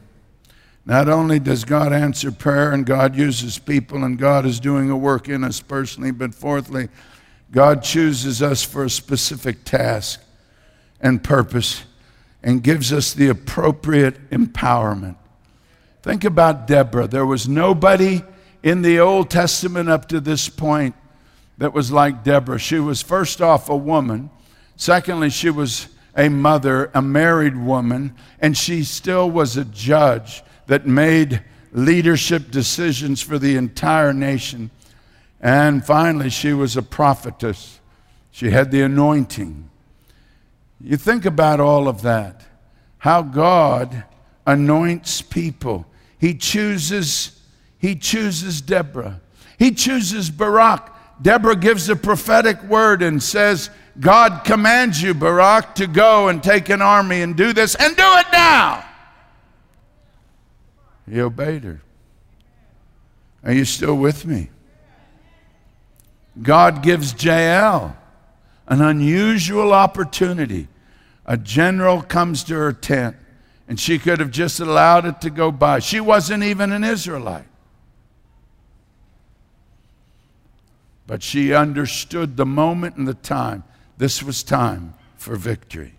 not 0.85 1.07
only 1.07 1.39
does 1.39 1.63
God 1.63 1.93
answer 1.93 2.31
prayer 2.31 2.71
and 2.71 2.85
God 2.85 3.15
uses 3.15 3.59
people 3.59 4.03
and 4.03 4.17
God 4.17 4.45
is 4.45 4.59
doing 4.59 4.89
a 4.89 4.97
work 4.97 5.29
in 5.29 5.43
us 5.43 5.61
personally, 5.61 6.11
but 6.11 6.33
fourthly, 6.33 6.89
God 7.51 7.83
chooses 7.83 8.41
us 8.41 8.63
for 8.63 8.83
a 8.83 8.89
specific 8.89 9.63
task 9.63 10.21
and 10.99 11.23
purpose 11.23 11.83
and 12.43 12.63
gives 12.63 12.91
us 12.91 13.13
the 13.13 13.29
appropriate 13.29 14.29
empowerment. 14.29 15.15
Think 16.01 16.23
about 16.23 16.67
Deborah. 16.67 17.07
There 17.07 17.25
was 17.25 17.47
nobody 17.47 18.23
in 18.63 18.81
the 18.81 18.99
Old 18.99 19.29
Testament 19.29 19.89
up 19.89 20.07
to 20.09 20.19
this 20.19 20.49
point 20.49 20.95
that 21.57 21.73
was 21.73 21.91
like 21.91 22.23
Deborah. 22.23 22.59
She 22.59 22.79
was, 22.79 23.01
first 23.01 23.41
off, 23.41 23.69
a 23.69 23.75
woman. 23.75 24.29
Secondly, 24.75 25.29
she 25.29 25.49
was 25.49 25.87
a 26.15 26.29
mother, 26.29 26.91
a 26.93 27.01
married 27.01 27.57
woman, 27.57 28.15
and 28.39 28.57
she 28.57 28.83
still 28.83 29.29
was 29.29 29.57
a 29.57 29.65
judge 29.65 30.43
that 30.67 30.85
made 30.85 31.43
leadership 31.71 32.51
decisions 32.51 33.21
for 33.21 33.37
the 33.37 33.55
entire 33.55 34.13
nation. 34.13 34.69
And 35.39 35.85
finally, 35.85 36.29
she 36.29 36.53
was 36.53 36.75
a 36.75 36.81
prophetess. 36.81 37.79
She 38.31 38.49
had 38.49 38.71
the 38.71 38.81
anointing. 38.81 39.69
You 40.81 40.97
think 40.97 41.25
about 41.25 41.59
all 41.59 41.87
of 41.87 42.03
that, 42.03 42.43
how 42.99 43.21
God 43.21 44.03
anoints 44.45 45.21
people. 45.21 45.85
He 46.19 46.35
chooses, 46.35 47.39
he 47.77 47.95
chooses 47.95 48.61
Deborah. 48.61 49.21
He 49.57 49.71
chooses 49.71 50.29
Barak. 50.29 50.95
Deborah 51.21 51.55
gives 51.55 51.89
a 51.89 51.95
prophetic 51.95 52.61
word 52.63 53.01
and 53.01 53.21
says, 53.21 53.69
God 53.99 54.43
commands 54.43 55.01
you, 55.01 55.13
Barak, 55.13 55.75
to 55.75 55.87
go 55.87 56.27
and 56.27 56.43
take 56.43 56.69
an 56.69 56.81
army 56.81 57.21
and 57.21 57.35
do 57.35 57.53
this, 57.53 57.75
and 57.75 57.95
do 57.95 58.03
it 58.03 58.27
now. 58.31 58.85
He 61.09 61.19
obeyed 61.19 61.63
her. 61.63 61.81
Are 63.43 63.53
you 63.53 63.65
still 63.65 63.95
with 63.95 64.25
me? 64.25 64.49
God 66.41 66.83
gives 66.83 67.23
Jael 67.23 67.97
an 68.67 68.81
unusual 68.81 69.73
opportunity. 69.73 70.67
A 71.25 71.37
general 71.37 72.01
comes 72.01 72.43
to 72.45 72.55
her 72.55 72.73
tent, 72.73 73.15
and 73.67 73.79
she 73.79 73.97
could 73.97 74.19
have 74.19 74.31
just 74.31 74.59
allowed 74.59 75.05
it 75.05 75.21
to 75.21 75.29
go 75.29 75.51
by. 75.51 75.79
She 75.79 75.99
wasn't 75.99 76.43
even 76.43 76.71
an 76.71 76.83
Israelite. 76.83 77.47
But 81.07 81.23
she 81.23 81.53
understood 81.53 82.35
the 82.35 82.45
moment 82.45 82.97
and 82.97 83.07
the 83.07 83.13
time. 83.13 83.63
This 83.97 84.21
was 84.21 84.43
time 84.43 84.93
for 85.15 85.37
victory. 85.37 85.95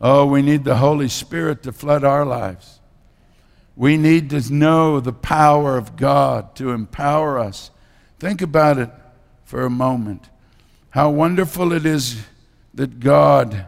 Oh, 0.00 0.26
we 0.26 0.42
need 0.42 0.64
the 0.64 0.76
Holy 0.76 1.08
Spirit 1.08 1.62
to 1.62 1.72
flood 1.72 2.04
our 2.04 2.26
lives. 2.26 2.80
We 3.76 3.96
need 3.96 4.30
to 4.30 4.52
know 4.52 5.00
the 5.00 5.12
power 5.12 5.78
of 5.78 5.96
God 5.96 6.54
to 6.56 6.70
empower 6.70 7.38
us. 7.38 7.70
Think 8.18 8.42
about 8.42 8.78
it 8.78 8.90
for 9.44 9.64
a 9.64 9.70
moment. 9.70 10.28
How 10.90 11.08
wonderful 11.10 11.72
it 11.72 11.86
is 11.86 12.22
that 12.74 13.00
God 13.00 13.66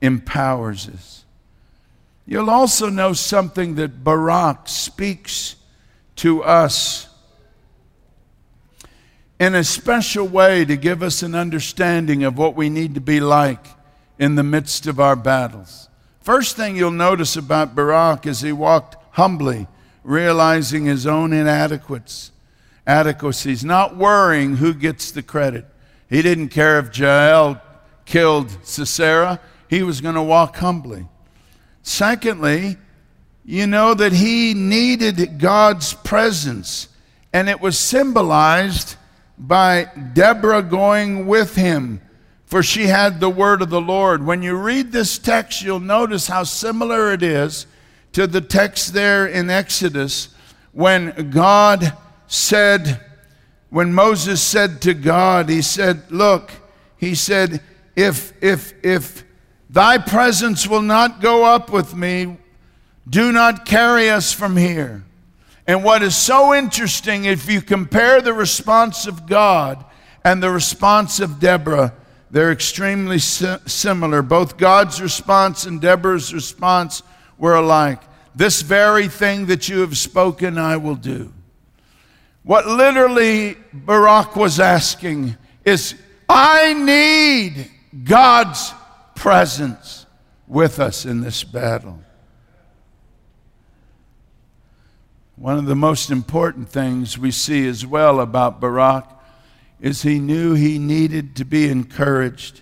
empowers 0.00 0.88
us. 0.88 1.24
You'll 2.26 2.50
also 2.50 2.88
know 2.88 3.12
something 3.12 3.74
that 3.74 4.02
Barak 4.02 4.68
speaks 4.68 5.56
to 6.22 6.40
us 6.44 7.08
in 9.40 9.56
a 9.56 9.64
special 9.64 10.24
way 10.24 10.64
to 10.64 10.76
give 10.76 11.02
us 11.02 11.20
an 11.20 11.34
understanding 11.34 12.22
of 12.22 12.38
what 12.38 12.54
we 12.54 12.70
need 12.70 12.94
to 12.94 13.00
be 13.00 13.18
like 13.18 13.66
in 14.20 14.36
the 14.36 14.42
midst 14.44 14.86
of 14.86 15.00
our 15.00 15.16
battles. 15.16 15.88
First 16.20 16.56
thing 16.56 16.76
you'll 16.76 16.92
notice 16.92 17.34
about 17.34 17.74
Barak 17.74 18.24
is 18.24 18.40
he 18.40 18.52
walked 18.52 18.94
humbly, 19.16 19.66
realizing 20.04 20.84
his 20.84 21.08
own 21.08 21.32
inadequacies, 21.32 22.30
adequacies, 22.86 23.64
not 23.64 23.96
worrying 23.96 24.58
who 24.58 24.74
gets 24.74 25.10
the 25.10 25.24
credit. 25.24 25.66
He 26.08 26.22
didn't 26.22 26.50
care 26.50 26.78
if 26.78 26.96
Jael 26.96 27.60
killed 28.04 28.56
Sisera, 28.62 29.40
he 29.68 29.82
was 29.82 30.00
going 30.00 30.14
to 30.14 30.22
walk 30.22 30.54
humbly. 30.54 31.08
Secondly, 31.82 32.76
you 33.44 33.66
know 33.66 33.94
that 33.94 34.12
he 34.12 34.54
needed 34.54 35.38
God's 35.38 35.94
presence, 35.94 36.88
and 37.32 37.48
it 37.48 37.60
was 37.60 37.78
symbolized 37.78 38.96
by 39.36 39.90
Deborah 40.12 40.62
going 40.62 41.26
with 41.26 41.56
him, 41.56 42.00
for 42.44 42.62
she 42.62 42.84
had 42.84 43.18
the 43.18 43.30
word 43.30 43.62
of 43.62 43.70
the 43.70 43.80
Lord. 43.80 44.24
When 44.24 44.42
you 44.42 44.56
read 44.56 44.92
this 44.92 45.18
text, 45.18 45.62
you'll 45.62 45.80
notice 45.80 46.28
how 46.28 46.44
similar 46.44 47.12
it 47.12 47.22
is 47.22 47.66
to 48.12 48.26
the 48.26 48.40
text 48.40 48.92
there 48.92 49.26
in 49.26 49.50
Exodus 49.50 50.34
when 50.72 51.30
God 51.30 51.96
said, 52.26 53.00
when 53.70 53.92
Moses 53.92 54.42
said 54.42 54.80
to 54.82 54.94
God, 54.94 55.48
he 55.48 55.62
said, 55.62 56.10
Look, 56.10 56.52
he 56.96 57.14
said, 57.14 57.60
if, 57.96 58.32
if, 58.42 58.72
if 58.84 59.24
thy 59.68 59.98
presence 59.98 60.66
will 60.66 60.82
not 60.82 61.20
go 61.20 61.44
up 61.44 61.70
with 61.70 61.94
me, 61.94 62.36
do 63.08 63.32
not 63.32 63.64
carry 63.66 64.10
us 64.10 64.32
from 64.32 64.56
here. 64.56 65.04
And 65.66 65.84
what 65.84 66.02
is 66.02 66.16
so 66.16 66.54
interesting, 66.54 67.24
if 67.24 67.48
you 67.48 67.62
compare 67.62 68.20
the 68.20 68.34
response 68.34 69.06
of 69.06 69.26
God 69.26 69.84
and 70.24 70.42
the 70.42 70.50
response 70.50 71.20
of 71.20 71.38
Deborah, 71.38 71.94
they're 72.30 72.52
extremely 72.52 73.18
similar. 73.18 74.22
Both 74.22 74.56
God's 74.56 75.00
response 75.00 75.66
and 75.66 75.80
Deborah's 75.80 76.32
response 76.32 77.02
were 77.38 77.54
alike. 77.54 78.00
This 78.34 78.62
very 78.62 79.08
thing 79.08 79.46
that 79.46 79.68
you 79.68 79.80
have 79.80 79.96
spoken, 79.96 80.58
I 80.58 80.78
will 80.78 80.94
do. 80.94 81.32
What 82.42 82.66
literally 82.66 83.56
Barak 83.72 84.34
was 84.34 84.58
asking 84.58 85.36
is, 85.64 85.94
I 86.28 86.72
need 86.72 87.70
God's 88.04 88.72
presence 89.14 90.06
with 90.48 90.80
us 90.80 91.04
in 91.04 91.20
this 91.20 91.44
battle. 91.44 92.01
One 95.42 95.58
of 95.58 95.66
the 95.66 95.74
most 95.74 96.12
important 96.12 96.68
things 96.68 97.18
we 97.18 97.32
see 97.32 97.66
as 97.66 97.84
well 97.84 98.20
about 98.20 98.60
Barak 98.60 99.10
is 99.80 100.02
he 100.02 100.20
knew 100.20 100.54
he 100.54 100.78
needed 100.78 101.34
to 101.34 101.44
be 101.44 101.68
encouraged. 101.68 102.60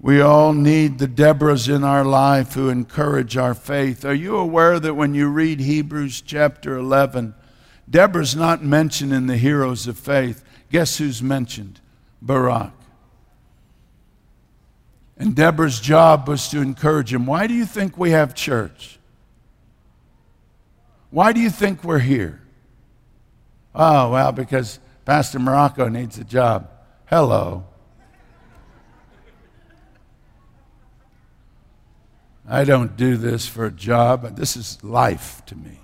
We 0.00 0.22
all 0.22 0.54
need 0.54 0.98
the 0.98 1.06
Deborahs 1.06 1.68
in 1.68 1.84
our 1.84 2.02
life 2.02 2.54
who 2.54 2.70
encourage 2.70 3.36
our 3.36 3.52
faith. 3.52 4.06
Are 4.06 4.14
you 4.14 4.38
aware 4.38 4.80
that 4.80 4.94
when 4.94 5.12
you 5.12 5.28
read 5.28 5.60
Hebrews 5.60 6.22
chapter 6.22 6.78
11, 6.78 7.34
Deborah's 7.90 8.34
not 8.34 8.64
mentioned 8.64 9.12
in 9.12 9.26
the 9.26 9.36
heroes 9.36 9.86
of 9.86 9.98
faith? 9.98 10.42
Guess 10.72 10.96
who's 10.96 11.22
mentioned? 11.22 11.82
Barak. 12.22 12.72
And 15.18 15.36
Deborah's 15.36 15.78
job 15.78 16.26
was 16.26 16.48
to 16.48 16.62
encourage 16.62 17.12
him. 17.12 17.26
Why 17.26 17.46
do 17.46 17.52
you 17.52 17.66
think 17.66 17.98
we 17.98 18.12
have 18.12 18.34
church? 18.34 18.98
Why 21.14 21.32
do 21.32 21.38
you 21.38 21.48
think 21.48 21.84
we're 21.84 22.00
here? 22.00 22.40
Oh, 23.72 24.10
well, 24.10 24.32
because 24.32 24.80
Pastor 25.04 25.38
Morocco 25.38 25.86
needs 25.86 26.18
a 26.18 26.24
job. 26.24 26.68
Hello. 27.04 27.66
I 32.48 32.64
don't 32.64 32.96
do 32.96 33.16
this 33.16 33.46
for 33.46 33.64
a 33.64 33.70
job. 33.70 34.34
This 34.34 34.56
is 34.56 34.82
life 34.82 35.40
to 35.46 35.54
me. 35.54 35.78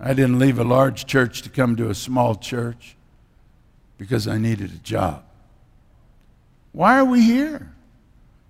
I 0.00 0.14
didn't 0.14 0.38
leave 0.38 0.58
a 0.58 0.64
large 0.64 1.04
church 1.04 1.42
to 1.42 1.50
come 1.50 1.76
to 1.76 1.90
a 1.90 1.94
small 1.94 2.34
church 2.34 2.96
because 3.98 4.26
I 4.26 4.38
needed 4.38 4.72
a 4.72 4.78
job. 4.78 5.22
Why 6.72 6.96
are 6.96 7.04
we 7.04 7.20
here? 7.20 7.74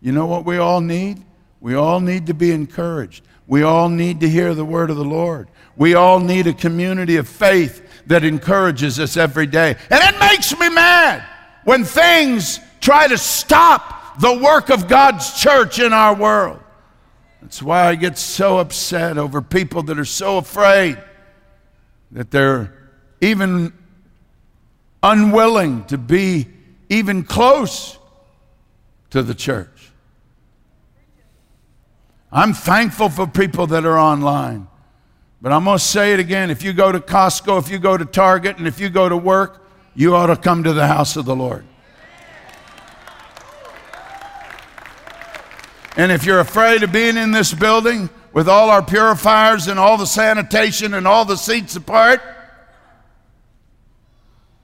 You 0.00 0.12
know 0.12 0.26
what 0.26 0.44
we 0.44 0.58
all 0.58 0.80
need? 0.80 1.24
We 1.60 1.74
all 1.74 1.98
need 1.98 2.28
to 2.28 2.34
be 2.34 2.52
encouraged. 2.52 3.24
We 3.46 3.62
all 3.62 3.88
need 3.88 4.20
to 4.20 4.28
hear 4.28 4.54
the 4.54 4.64
word 4.64 4.90
of 4.90 4.96
the 4.96 5.04
Lord. 5.04 5.48
We 5.76 5.94
all 5.94 6.20
need 6.20 6.46
a 6.46 6.52
community 6.52 7.16
of 7.16 7.28
faith 7.28 8.06
that 8.06 8.24
encourages 8.24 8.98
us 8.98 9.16
every 9.16 9.46
day. 9.46 9.76
And 9.90 10.14
it 10.14 10.18
makes 10.20 10.56
me 10.58 10.68
mad 10.68 11.24
when 11.64 11.84
things 11.84 12.60
try 12.80 13.08
to 13.08 13.18
stop 13.18 14.20
the 14.20 14.38
work 14.38 14.70
of 14.70 14.88
God's 14.88 15.40
church 15.40 15.78
in 15.78 15.92
our 15.92 16.14
world. 16.14 16.60
That's 17.40 17.62
why 17.62 17.86
I 17.86 17.94
get 17.94 18.18
so 18.18 18.58
upset 18.58 19.18
over 19.18 19.42
people 19.42 19.82
that 19.84 19.98
are 19.98 20.04
so 20.04 20.38
afraid 20.38 20.98
that 22.12 22.30
they're 22.30 22.72
even 23.20 23.72
unwilling 25.02 25.84
to 25.86 25.98
be 25.98 26.46
even 26.88 27.24
close 27.24 27.98
to 29.10 29.22
the 29.22 29.34
church. 29.34 29.68
I'm 32.32 32.54
thankful 32.54 33.10
for 33.10 33.26
people 33.26 33.66
that 33.68 33.84
are 33.84 33.98
online. 33.98 34.66
But 35.42 35.52
I'm 35.52 35.64
going 35.64 35.76
to 35.76 35.84
say 35.84 36.14
it 36.14 36.20
again. 36.20 36.50
If 36.50 36.62
you 36.62 36.72
go 36.72 36.90
to 36.90 37.00
Costco, 37.00 37.58
if 37.58 37.68
you 37.68 37.78
go 37.78 37.98
to 37.98 38.04
Target, 38.04 38.58
and 38.58 38.66
if 38.66 38.80
you 38.80 38.88
go 38.88 39.08
to 39.08 39.16
work, 39.16 39.66
you 39.94 40.14
ought 40.14 40.28
to 40.28 40.36
come 40.36 40.64
to 40.64 40.72
the 40.72 40.86
house 40.86 41.16
of 41.16 41.26
the 41.26 41.36
Lord. 41.36 41.66
And 45.96 46.10
if 46.10 46.24
you're 46.24 46.40
afraid 46.40 46.82
of 46.82 46.90
being 46.90 47.18
in 47.18 47.32
this 47.32 47.52
building 47.52 48.08
with 48.32 48.48
all 48.48 48.70
our 48.70 48.82
purifiers 48.82 49.68
and 49.68 49.78
all 49.78 49.98
the 49.98 50.06
sanitation 50.06 50.94
and 50.94 51.06
all 51.06 51.26
the 51.26 51.36
seats 51.36 51.76
apart, 51.76 52.22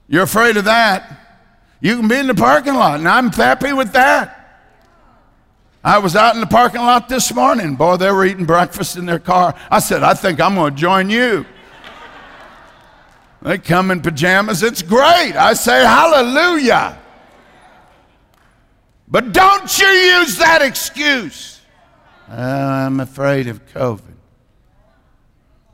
you're 0.07 0.23
afraid 0.23 0.57
of 0.57 0.65
that. 0.65 1.37
You 1.81 1.97
can 1.97 2.07
be 2.07 2.15
in 2.15 2.25
the 2.25 2.33
parking 2.33 2.73
lot, 2.73 2.99
and 2.99 3.07
I'm 3.07 3.31
happy 3.31 3.73
with 3.73 3.91
that. 3.91 4.38
I 5.83 5.99
was 5.99 6.15
out 6.15 6.35
in 6.35 6.41
the 6.41 6.47
parking 6.47 6.81
lot 6.81 7.07
this 7.07 7.33
morning. 7.33 7.75
Boy, 7.75 7.97
they 7.97 8.11
were 8.11 8.25
eating 8.25 8.45
breakfast 8.45 8.97
in 8.97 9.05
their 9.05 9.19
car. 9.19 9.55
I 9.71 9.79
said, 9.79 10.03
I 10.03 10.13
think 10.13 10.41
I'm 10.41 10.55
going 10.55 10.75
to 10.75 10.79
join 10.79 11.09
you. 11.09 11.45
They 13.41 13.57
come 13.57 13.89
in 13.91 14.01
pajamas. 14.01 14.63
It's 14.63 14.81
great. 14.81 15.33
I 15.33 15.53
say, 15.53 15.85
Hallelujah. 15.85 16.99
But 19.07 19.31
don't 19.31 19.79
you 19.79 19.87
use 19.87 20.37
that 20.37 20.61
excuse. 20.61 21.61
Uh, 22.29 22.33
I'm 22.33 22.99
afraid 22.99 23.47
of 23.47 23.65
COVID. 23.67 24.03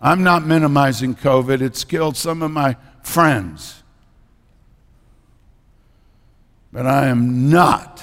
I'm 0.01 0.23
not 0.23 0.45
minimizing 0.45 1.15
COVID, 1.15 1.61
it's 1.61 1.83
killed 1.83 2.15
some 2.15 2.43
of 2.43 2.51
my 2.51 2.77
friends. 3.01 3.81
But 6.71 6.85
I 6.85 7.07
am 7.07 7.49
not 7.49 7.94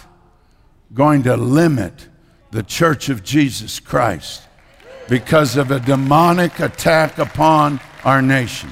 going 0.95 1.23
to 1.23 1.37
limit 1.37 2.09
the 2.51 2.63
church 2.63 3.09
of 3.09 3.23
Jesus 3.23 3.81
Christ 3.81 4.43
because 5.09 5.57
of 5.57 5.71
a 5.71 5.81
demonic 5.81 6.61
attack 6.61 7.19
upon 7.19 7.81
our 8.05 8.21
nation. 8.21 8.71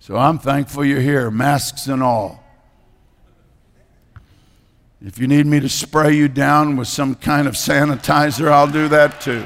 So 0.00 0.16
I'm 0.16 0.38
thankful 0.38 0.84
you're 0.84 1.00
here, 1.00 1.30
masks 1.30 1.86
and 1.86 2.02
all. 2.02 2.42
If 5.04 5.18
you 5.18 5.26
need 5.26 5.46
me 5.46 5.58
to 5.60 5.68
spray 5.68 6.14
you 6.14 6.28
down 6.28 6.76
with 6.76 6.88
some 6.88 7.14
kind 7.14 7.48
of 7.48 7.54
sanitizer, 7.54 8.50
I'll 8.50 8.70
do 8.70 8.88
that 8.88 9.20
too. 9.20 9.44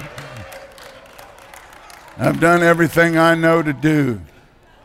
I've 2.19 2.41
done 2.41 2.63
everything 2.63 3.17
I 3.17 3.35
know 3.35 3.63
to 3.63 3.73
do 3.73 4.21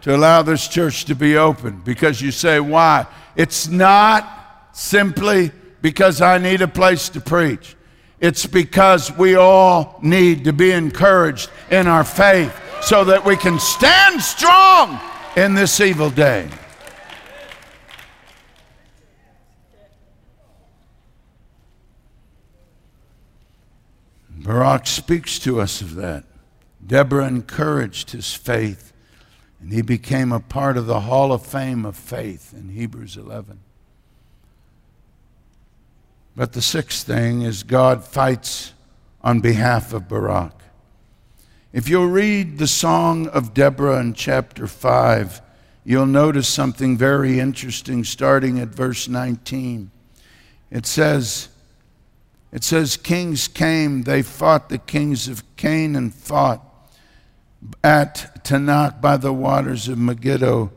to 0.01 0.15
allow 0.15 0.41
this 0.41 0.67
church 0.67 1.05
to 1.05 1.15
be 1.15 1.37
open 1.37 1.81
because 1.83 2.21
you 2.21 2.31
say, 2.31 2.59
why? 2.59 3.05
It's 3.35 3.67
not 3.67 4.69
simply 4.73 5.51
because 5.81 6.21
I 6.21 6.37
need 6.37 6.61
a 6.61 6.67
place 6.67 7.09
to 7.09 7.21
preach. 7.21 7.75
It's 8.19 8.45
because 8.45 9.15
we 9.15 9.35
all 9.35 9.99
need 10.01 10.43
to 10.45 10.53
be 10.53 10.71
encouraged 10.71 11.49
in 11.69 11.87
our 11.87 12.03
faith 12.03 12.55
so 12.81 13.03
that 13.05 13.25
we 13.25 13.35
can 13.35 13.59
stand 13.59 14.21
strong 14.21 14.99
in 15.35 15.53
this 15.53 15.79
evil 15.79 16.09
day. 16.09 16.49
Barak 24.43 24.87
speaks 24.87 25.37
to 25.39 25.61
us 25.61 25.81
of 25.81 25.95
that. 25.95 26.23
Deborah 26.85 27.27
encouraged 27.27 28.11
his 28.11 28.33
faith, 28.33 28.90
and 29.61 29.71
he 29.71 29.83
became 29.83 30.31
a 30.31 30.39
part 30.39 30.75
of 30.75 30.87
the 30.87 31.01
Hall 31.01 31.31
of 31.31 31.45
Fame 31.45 31.85
of 31.85 31.95
faith 31.95 32.53
in 32.53 32.69
Hebrews 32.69 33.15
11. 33.15 33.59
But 36.35 36.53
the 36.53 36.61
sixth 36.61 37.05
thing 37.05 37.43
is 37.43 37.61
God 37.61 38.03
fights 38.03 38.73
on 39.21 39.39
behalf 39.39 39.93
of 39.93 40.09
Barak. 40.09 40.53
If 41.71 41.87
you'll 41.87 42.07
read 42.07 42.57
the 42.57 42.67
Song 42.67 43.27
of 43.27 43.53
Deborah 43.53 43.99
in 43.99 44.13
chapter 44.13 44.65
5, 44.65 45.41
you'll 45.85 46.05
notice 46.07 46.47
something 46.47 46.97
very 46.97 47.39
interesting 47.39 48.03
starting 48.03 48.59
at 48.59 48.69
verse 48.69 49.07
19. 49.07 49.91
It 50.71 50.85
says, 50.85 51.49
it 52.51 52.63
says, 52.63 52.97
Kings 52.97 53.47
came, 53.47 54.03
they 54.03 54.23
fought, 54.23 54.69
the 54.69 54.79
kings 54.79 55.27
of 55.27 55.43
Canaan 55.55 55.95
and 55.95 56.13
fought 56.13 56.70
at 57.83 58.43
Taanach 58.43 59.01
by 59.01 59.17
the 59.17 59.33
waters 59.33 59.87
of 59.87 59.97
Megiddo, 59.97 60.71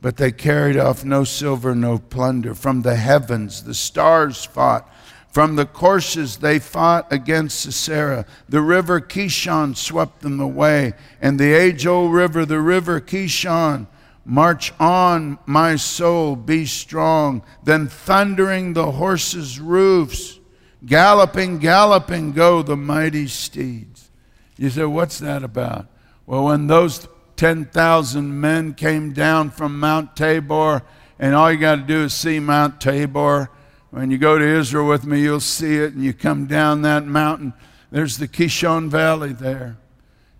but 0.00 0.16
they 0.16 0.32
carried 0.32 0.76
off 0.76 1.04
no 1.04 1.24
silver, 1.24 1.74
no 1.74 1.98
plunder. 1.98 2.54
From 2.54 2.82
the 2.82 2.96
heavens, 2.96 3.64
the 3.64 3.74
stars 3.74 4.44
fought. 4.44 4.88
From 5.30 5.56
the 5.56 5.66
courses, 5.66 6.38
they 6.38 6.58
fought 6.58 7.12
against 7.12 7.60
Sisera. 7.60 8.26
The 8.48 8.62
river 8.62 9.00
Kishon 9.00 9.76
swept 9.76 10.22
them 10.22 10.40
away, 10.40 10.94
and 11.20 11.38
the 11.38 11.52
age 11.52 11.86
old 11.86 12.12
river, 12.12 12.44
the 12.44 12.60
river 12.60 13.00
Kishon, 13.00 13.86
March 14.24 14.72
on, 14.80 15.38
my 15.46 15.76
soul, 15.76 16.36
be 16.36 16.66
strong. 16.66 17.42
Then 17.62 17.86
thundering 17.86 18.72
the 18.72 18.92
horses' 18.92 19.60
roofs 19.60 20.40
Galloping, 20.84 21.58
galloping 21.58 22.32
go 22.32 22.62
the 22.62 22.76
mighty 22.76 23.26
steeds. 23.26 24.10
You 24.56 24.70
say, 24.70 24.84
what's 24.84 25.18
that 25.18 25.42
about? 25.42 25.86
Well, 26.30 26.44
when 26.44 26.68
those 26.68 27.08
10,000 27.34 28.40
men 28.40 28.74
came 28.74 29.12
down 29.12 29.50
from 29.50 29.80
Mount 29.80 30.14
Tabor, 30.14 30.82
and 31.18 31.34
all 31.34 31.50
you 31.50 31.58
got 31.58 31.74
to 31.74 31.82
do 31.82 32.04
is 32.04 32.14
see 32.14 32.38
Mount 32.38 32.80
Tabor. 32.80 33.50
When 33.90 34.12
you 34.12 34.16
go 34.16 34.38
to 34.38 34.44
Israel 34.44 34.86
with 34.86 35.04
me, 35.04 35.22
you'll 35.22 35.40
see 35.40 35.78
it, 35.78 35.92
and 35.92 36.04
you 36.04 36.12
come 36.12 36.46
down 36.46 36.82
that 36.82 37.04
mountain. 37.04 37.52
There's 37.90 38.18
the 38.18 38.28
Kishon 38.28 38.88
Valley 38.90 39.32
there, 39.32 39.76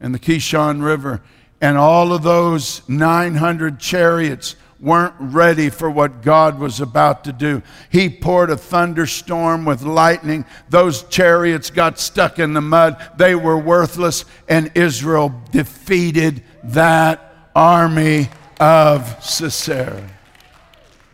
and 0.01 0.15
the 0.15 0.21
Kishon 0.21 0.81
River, 0.81 1.23
and 1.61 1.77
all 1.77 2.13
of 2.13 2.23
those 2.23 2.89
900 2.89 3.81
chariots 3.81 4.55
weren't 4.81 5.15
ready 5.19 5.69
for 5.69 5.91
what 5.91 6.23
God 6.23 6.59
was 6.59 6.81
about 6.81 7.25
to 7.25 7.33
do. 7.33 7.63
He 7.91 8.09
poured 8.09 8.51
a 8.51 8.57
thunderstorm 8.57 9.65
with 9.65 9.83
lightning. 9.83 10.47
Those 10.71 11.03
chariots 11.05 11.71
got 11.71 11.99
stuck 11.99 12.39
in 12.39 12.55
the 12.55 12.61
mud. 12.61 12.97
They 13.17 13.35
were 13.35 13.59
worthless, 13.59 14.25
and 14.49 14.73
Israel 14.75 15.35
defeated 15.53 16.43
that 16.65 17.35
army 17.55 18.29
of 18.59 19.23
Sisera. 19.23 20.09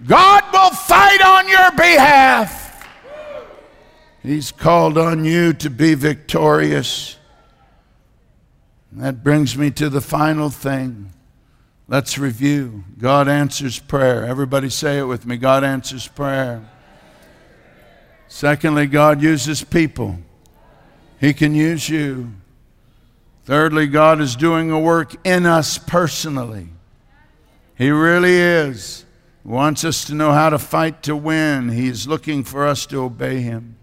God 0.07 0.44
will 0.52 0.70
fight 0.70 1.22
on 1.22 1.48
your 1.48 1.70
behalf. 1.72 2.88
He's 4.22 4.52
called 4.52 4.98
on 4.98 5.24
you 5.24 5.52
to 5.55 5.70
be 5.70 5.94
victorious. 5.94 7.16
that 8.92 9.22
brings 9.22 9.57
me 9.57 9.70
to 9.72 9.88
the 9.88 10.00
final 10.00 10.50
thing. 10.50 11.12
Let's 11.88 12.18
review. 12.18 12.85
God 12.99 13.29
answers 13.29 13.79
prayer. 13.79 14.25
Everybody 14.25 14.70
say 14.70 14.99
it 14.99 15.05
with 15.05 15.25
me 15.25 15.37
God 15.37 15.62
answers 15.62 16.09
prayer. 16.09 16.68
Secondly, 18.29 18.87
God 18.87 19.22
uses 19.22 19.62
people. 19.62 20.18
He 21.20 21.33
can 21.33 21.55
use 21.55 21.88
you. 21.88 22.33
Thirdly, 23.44 23.87
God 23.87 24.20
is 24.20 24.35
doing 24.35 24.72
a 24.72 24.81
work 24.81 25.14
in 25.25 25.46
us 25.46 25.79
personally. 25.79 26.68
He 27.77 27.90
really 27.90 28.35
is. 28.35 29.05
He 29.44 29.49
wants 29.49 29.85
us 29.85 30.05
to 30.07 30.14
know 30.14 30.33
how 30.33 30.51
to 30.51 30.59
fight 30.59 31.05
to 31.05 31.14
win. 31.14 31.68
He's 31.68 32.09
looking 32.09 32.42
for 32.42 32.66
us 32.66 32.85
to 32.87 33.05
obey 33.05 33.42
Him. 33.42 33.77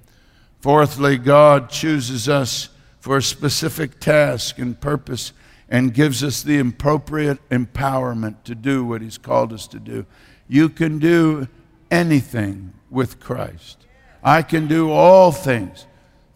Fourthly, 0.59 1.17
God 1.17 1.69
chooses 1.69 2.27
us 2.27 2.67
for 2.99 3.17
a 3.17 3.21
specific 3.21 4.01
task 4.01 4.59
and 4.59 4.79
purpose 4.79 5.31
and 5.73 5.91
gives 5.91 6.23
us 6.23 6.43
the 6.43 6.59
appropriate 6.59 7.39
empowerment 7.49 8.43
to 8.43 8.53
do 8.53 8.85
what 8.85 9.01
He's 9.01 9.17
called 9.17 9.51
us 9.51 9.65
to 9.65 9.79
do. 9.79 10.05
You 10.47 10.69
can 10.69 10.99
do 10.99 11.47
anything 11.89 12.73
with 12.91 13.19
Christ. 13.19 13.87
I 14.23 14.43
can 14.43 14.67
do 14.67 14.91
all 14.91 15.31
things 15.31 15.87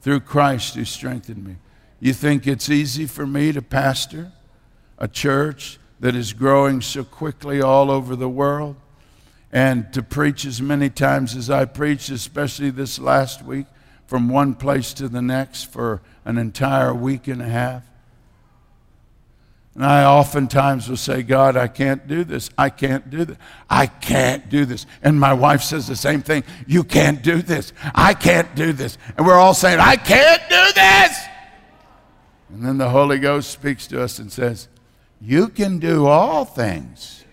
through 0.01 0.21
Christ 0.21 0.73
who 0.73 0.85
strengthened 0.85 1.45
me. 1.45 1.57
You 1.99 2.13
think 2.13 2.47
it's 2.47 2.67
easy 2.67 3.05
for 3.05 3.27
me 3.27 3.51
to 3.51 3.61
pastor 3.61 4.31
a 4.97 5.07
church 5.07 5.77
that 5.99 6.15
is 6.15 6.33
growing 6.33 6.81
so 6.81 7.03
quickly 7.03 7.61
all 7.61 7.91
over 7.91 8.15
the 8.15 8.27
world 8.27 8.75
and 9.51 9.93
to 9.93 10.01
preach 10.01 10.45
as 10.45 10.63
many 10.63 10.89
times 10.89 11.35
as 11.35 11.51
I 11.51 11.65
preached, 11.65 12.09
especially 12.09 12.71
this 12.71 12.97
last 12.97 13.43
week, 13.43 13.67
from 14.07 14.29
one 14.29 14.55
place 14.55 14.95
to 14.95 15.07
the 15.07 15.21
next 15.21 15.65
for 15.65 16.01
an 16.25 16.39
entire 16.39 16.91
week 16.91 17.27
and 17.27 17.39
a 17.39 17.47
half? 17.47 17.83
And 19.77 19.85
I 19.85 20.05
oftentimes 20.05 20.89
will 20.89 20.97
say, 20.97 21.21
God, 21.21 21.55
I 21.55 21.67
can't 21.67 22.07
do 22.07 22.23
this. 22.23 22.49
I 22.57 22.71
can't 22.71 23.11
do 23.11 23.25
this. 23.25 23.37
I 23.69 23.85
can't 23.85 24.49
do 24.49 24.65
this. 24.65 24.87
And 25.03 25.19
my 25.19 25.33
wife 25.33 25.61
says 25.61 25.85
the 25.85 25.95
same 25.95 26.23
thing. 26.23 26.43
You 26.65 26.83
can't 26.83 27.21
do 27.21 27.43
this. 27.43 27.73
I 27.93 28.15
can't 28.15 28.55
do 28.55 28.73
this. 28.73 28.97
And 29.15 29.27
we're 29.27 29.37
all 29.37 29.53
saying, 29.53 29.79
I 29.79 29.95
can't 29.95 30.41
do 30.49 30.73
this. 30.73 31.19
And 32.49 32.65
then 32.65 32.79
the 32.79 32.89
Holy 32.89 33.19
Ghost 33.19 33.51
speaks 33.51 33.85
to 33.87 34.01
us 34.01 34.17
and 34.17 34.31
says, 34.31 34.67
You 35.21 35.47
can 35.47 35.77
do 35.77 36.07
all 36.07 36.43
things 36.43 37.23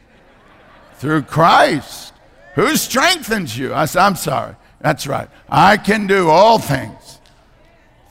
through 0.96 1.22
Christ 1.22 2.12
who 2.57 2.76
strengthens 2.76 3.57
you. 3.57 3.72
I 3.72 3.87
said, 3.87 4.02
I'm 4.02 4.16
sorry. 4.16 4.54
That's 4.80 5.07
right. 5.07 5.30
I 5.48 5.78
can 5.78 6.07
do 6.07 6.28
all 6.28 6.59
things 6.59 7.04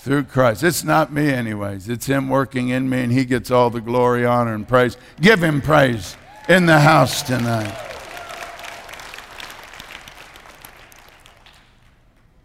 Through 0.03 0.23
Christ. 0.23 0.63
It's 0.63 0.83
not 0.83 1.13
me, 1.13 1.31
anyways. 1.31 1.87
It's 1.87 2.07
Him 2.07 2.27
working 2.27 2.67
in 2.67 2.89
me, 2.89 3.03
and 3.03 3.13
He 3.13 3.23
gets 3.23 3.49
all 3.49 3.69
the 3.69 3.79
glory, 3.79 4.25
honor, 4.25 4.53
and 4.53 4.67
praise. 4.67 4.97
Give 5.21 5.41
Him 5.41 5.61
praise 5.61 6.17
in 6.49 6.65
the 6.65 6.81
house 6.81 7.21
tonight. 7.21 7.73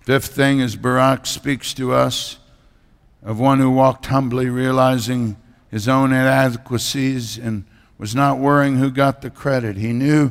Fifth 0.02 0.36
thing 0.36 0.60
is 0.60 0.76
Barak 0.76 1.26
speaks 1.26 1.74
to 1.74 1.92
us 1.92 2.38
of 3.24 3.40
one 3.40 3.58
who 3.58 3.72
walked 3.72 4.06
humbly, 4.06 4.48
realizing 4.48 5.36
his 5.68 5.88
own 5.88 6.12
inadequacies 6.12 7.38
and 7.38 7.64
was 7.98 8.14
not 8.14 8.38
worrying 8.38 8.76
who 8.76 8.92
got 8.92 9.20
the 9.20 9.30
credit. 9.30 9.76
He 9.76 9.92
knew 9.92 10.30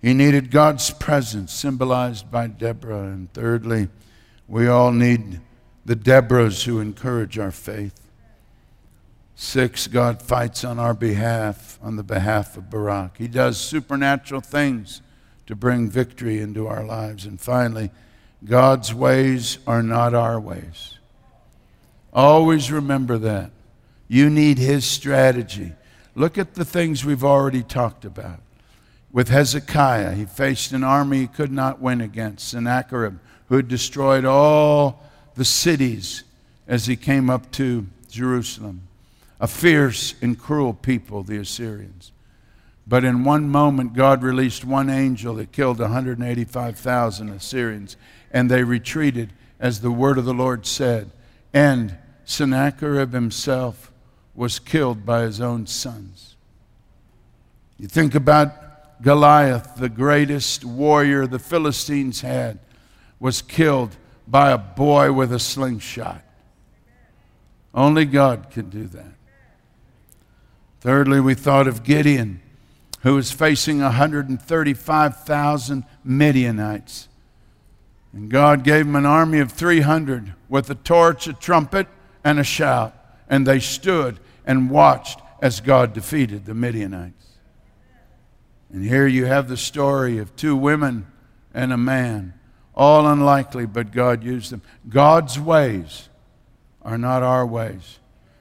he 0.00 0.14
needed 0.14 0.50
God's 0.50 0.90
presence, 0.90 1.52
symbolized 1.52 2.30
by 2.30 2.46
Deborah. 2.46 3.02
And 3.02 3.30
thirdly, 3.34 3.90
we 4.50 4.66
all 4.66 4.90
need 4.90 5.40
the 5.84 5.94
Deborahs 5.94 6.64
who 6.64 6.80
encourage 6.80 7.38
our 7.38 7.52
faith. 7.52 8.10
Six, 9.36 9.86
God 9.86 10.20
fights 10.20 10.64
on 10.64 10.80
our 10.80 10.92
behalf, 10.92 11.78
on 11.80 11.94
the 11.94 12.02
behalf 12.02 12.56
of 12.56 12.68
Barak. 12.68 13.16
He 13.16 13.28
does 13.28 13.58
supernatural 13.58 14.40
things 14.40 15.02
to 15.46 15.54
bring 15.54 15.88
victory 15.88 16.40
into 16.40 16.66
our 16.66 16.84
lives. 16.84 17.26
And 17.26 17.40
finally, 17.40 17.92
God's 18.44 18.92
ways 18.92 19.58
are 19.68 19.84
not 19.84 20.14
our 20.14 20.40
ways. 20.40 20.98
Always 22.12 22.72
remember 22.72 23.18
that. 23.18 23.52
You 24.08 24.28
need 24.28 24.58
His 24.58 24.84
strategy. 24.84 25.72
Look 26.16 26.38
at 26.38 26.54
the 26.54 26.64
things 26.64 27.04
we've 27.04 27.24
already 27.24 27.62
talked 27.62 28.04
about. 28.04 28.40
With 29.12 29.28
Hezekiah, 29.28 30.14
he 30.14 30.24
faced 30.24 30.72
an 30.72 30.82
army 30.82 31.20
he 31.20 31.26
could 31.28 31.52
not 31.52 31.80
win 31.80 32.00
against, 32.00 32.48
Sennacherib, 32.48 33.18
who 33.50 33.56
had 33.56 33.68
destroyed 33.68 34.24
all 34.24 35.02
the 35.34 35.44
cities 35.44 36.22
as 36.68 36.86
he 36.86 36.94
came 36.94 37.28
up 37.28 37.50
to 37.50 37.84
Jerusalem. 38.08 38.82
A 39.40 39.48
fierce 39.48 40.14
and 40.22 40.38
cruel 40.38 40.72
people, 40.72 41.24
the 41.24 41.38
Assyrians. 41.38 42.12
But 42.86 43.04
in 43.04 43.24
one 43.24 43.48
moment, 43.48 43.94
God 43.94 44.22
released 44.22 44.64
one 44.64 44.88
angel 44.88 45.34
that 45.34 45.50
killed 45.50 45.80
185,000 45.80 47.28
Assyrians, 47.28 47.96
and 48.30 48.48
they 48.48 48.62
retreated 48.62 49.32
as 49.58 49.80
the 49.80 49.90
word 49.90 50.16
of 50.16 50.24
the 50.24 50.34
Lord 50.34 50.64
said. 50.64 51.10
And 51.52 51.98
Sennacherib 52.24 53.12
himself 53.12 53.90
was 54.32 54.60
killed 54.60 55.04
by 55.04 55.22
his 55.22 55.40
own 55.40 55.66
sons. 55.66 56.36
You 57.78 57.88
think 57.88 58.14
about 58.14 59.02
Goliath, 59.02 59.74
the 59.76 59.88
greatest 59.88 60.64
warrior 60.64 61.26
the 61.26 61.40
Philistines 61.40 62.20
had, 62.20 62.60
was 63.20 63.42
killed 63.42 63.96
by 64.26 64.50
a 64.50 64.58
boy 64.58 65.12
with 65.12 65.32
a 65.32 65.38
slingshot. 65.38 66.24
Only 67.72 68.06
God 68.06 68.50
can 68.50 68.70
do 68.70 68.86
that. 68.86 69.12
Thirdly, 70.80 71.20
we 71.20 71.34
thought 71.34 71.68
of 71.68 71.84
Gideon 71.84 72.40
who 73.02 73.14
was 73.14 73.32
facing 73.32 73.80
135,000 73.80 75.84
Midianites. 76.04 77.08
And 78.12 78.30
God 78.30 78.64
gave 78.64 78.86
him 78.86 78.96
an 78.96 79.06
army 79.06 79.38
of 79.38 79.52
300 79.52 80.34
with 80.48 80.68
a 80.70 80.74
torch, 80.74 81.26
a 81.26 81.32
trumpet, 81.32 81.86
and 82.24 82.38
a 82.38 82.44
shout. 82.44 82.94
And 83.28 83.46
they 83.46 83.60
stood 83.60 84.18
and 84.44 84.70
watched 84.70 85.20
as 85.40 85.60
God 85.60 85.92
defeated 85.92 86.44
the 86.44 86.54
Midianites. 86.54 87.26
And 88.72 88.84
here 88.84 89.06
you 89.06 89.26
have 89.26 89.48
the 89.48 89.56
story 89.56 90.18
of 90.18 90.36
two 90.36 90.56
women 90.56 91.06
and 91.54 91.72
a 91.72 91.78
man, 91.78 92.34
all 92.80 93.06
unlikely, 93.06 93.66
but 93.66 93.92
God 93.92 94.24
used 94.24 94.50
them. 94.50 94.62
God's 94.88 95.38
ways 95.38 96.08
are 96.80 96.96
not 96.96 97.22
our 97.22 97.46
ways. 97.46 97.98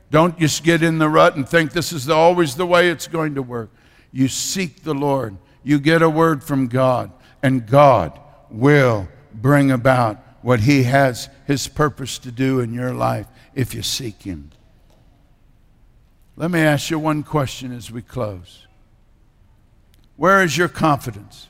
Don't 0.09 0.39
just 0.39 0.63
get 0.63 0.81
in 0.81 0.97
the 0.97 1.09
rut 1.09 1.35
and 1.35 1.47
think 1.47 1.73
this 1.73 1.91
is 1.91 2.09
always 2.09 2.55
the 2.55 2.65
way 2.65 2.89
it's 2.89 3.05
going 3.05 3.35
to 3.35 3.41
work 3.41 3.69
you 4.11 4.27
seek 4.27 4.83
the 4.83 4.93
Lord, 4.93 5.37
you 5.61 5.77
get 5.77 6.01
a 6.01 6.09
word 6.09 6.43
from 6.43 6.67
God, 6.67 7.11
and 7.43 7.67
God 7.67 8.19
will 8.49 9.07
bring 9.33 9.71
about 9.71 10.17
what 10.41 10.61
He 10.61 10.83
has 10.83 11.29
His 11.45 11.67
purpose 11.67 12.17
to 12.19 12.31
do 12.31 12.59
in 12.59 12.73
your 12.73 12.93
life 12.93 13.27
if 13.53 13.73
you 13.73 13.83
seek 13.83 14.23
Him. 14.23 14.51
Let 16.35 16.49
me 16.49 16.61
ask 16.61 16.89
you 16.89 16.97
one 16.97 17.23
question 17.23 17.75
as 17.75 17.91
we 17.91 18.01
close 18.01 18.65
Where 20.15 20.41
is 20.41 20.57
your 20.57 20.69
confidence? 20.69 21.48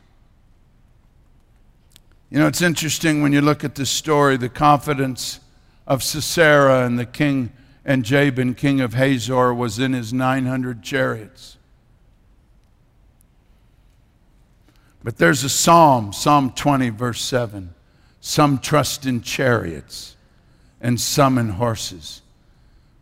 You 2.29 2.37
know, 2.37 2.47
it's 2.47 2.61
interesting 2.61 3.23
when 3.23 3.33
you 3.33 3.41
look 3.41 3.63
at 3.63 3.75
this 3.75 3.89
story, 3.89 4.37
the 4.37 4.49
confidence 4.49 5.39
of 5.87 6.03
Sisera 6.03 6.85
and 6.85 6.99
the 6.99 7.05
king 7.05 7.51
and 7.83 8.05
Jabin, 8.05 8.53
king 8.53 8.81
of 8.81 8.93
Hazor, 8.93 9.53
was 9.53 9.79
in 9.79 9.93
his 9.93 10.13
900 10.13 10.83
chariots. 10.83 11.57
But 15.03 15.17
there's 15.17 15.43
a 15.43 15.49
psalm, 15.49 16.13
Psalm 16.13 16.51
20, 16.51 16.89
verse 16.89 17.21
7. 17.21 17.73
Some 18.21 18.59
trust 18.59 19.05
in 19.05 19.21
chariots 19.21 20.15
and 20.81 20.99
some 20.99 21.37
in 21.37 21.49
horses. 21.49 22.21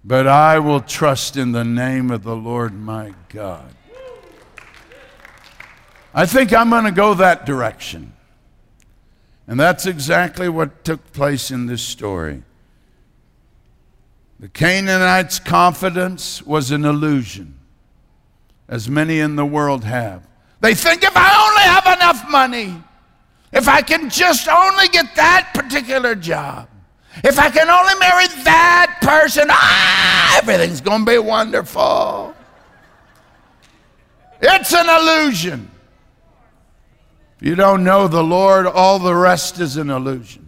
But 0.05 0.27
I 0.27 0.59
will 0.59 0.79
trust 0.79 1.35
in 1.35 1.51
the 1.51 1.65
name 1.65 2.11
of 2.11 2.23
the 2.23 2.35
Lord 2.35 2.73
my 2.73 3.13
God. 3.29 3.73
I 6.13 6.25
think 6.25 6.53
I'm 6.53 6.69
going 6.69 6.85
to 6.85 6.91
go 6.91 7.15
that 7.15 7.45
direction. 7.45 8.13
And 9.47 9.60
that's 9.60 9.86
exactly 9.86 10.49
what 10.49 10.83
took 10.83 11.13
place 11.13 11.51
in 11.51 11.67
this 11.67 11.81
story. 11.81 12.43
The 14.39 14.49
Canaanites' 14.49 15.39
confidence 15.39 16.43
was 16.43 16.69
an 16.69 16.86
illusion, 16.86 17.57
as 18.67 18.89
many 18.89 19.19
in 19.19 19.36
the 19.36 19.45
world 19.45 19.86
have. 19.86 20.27
They 20.60 20.75
think 20.75 21.03
if 21.03 21.15
I 21.15 21.47
only 21.49 21.63
have 21.63 21.97
enough 21.97 22.29
money, 22.29 22.83
if 23.53 23.67
I 23.67 23.81
can 23.81 24.10
just 24.10 24.47
only 24.47 24.89
get 24.89 25.15
that 25.15 25.51
particular 25.53 26.13
job, 26.13 26.67
if 27.23 27.39
I 27.39 27.49
can 27.49 27.69
only 27.69 27.95
marry 27.99 28.27
that 28.43 28.99
person, 29.01 29.47
ah, 29.49 30.38
everything's 30.38 30.81
going 30.81 31.05
to 31.05 31.12
be 31.12 31.17
wonderful. 31.17 32.36
It's 34.41 34.73
an 34.73 34.88
illusion. 34.88 35.71
If 37.39 37.47
you 37.47 37.56
don't 37.56 37.84
know 37.84 38.08
the 38.08 38.23
Lord, 38.23 38.65
all 38.65 38.97
the 38.97 39.15
rest 39.15 39.60
is 39.60 39.78
an 39.78 39.89
illusion. 39.89 40.47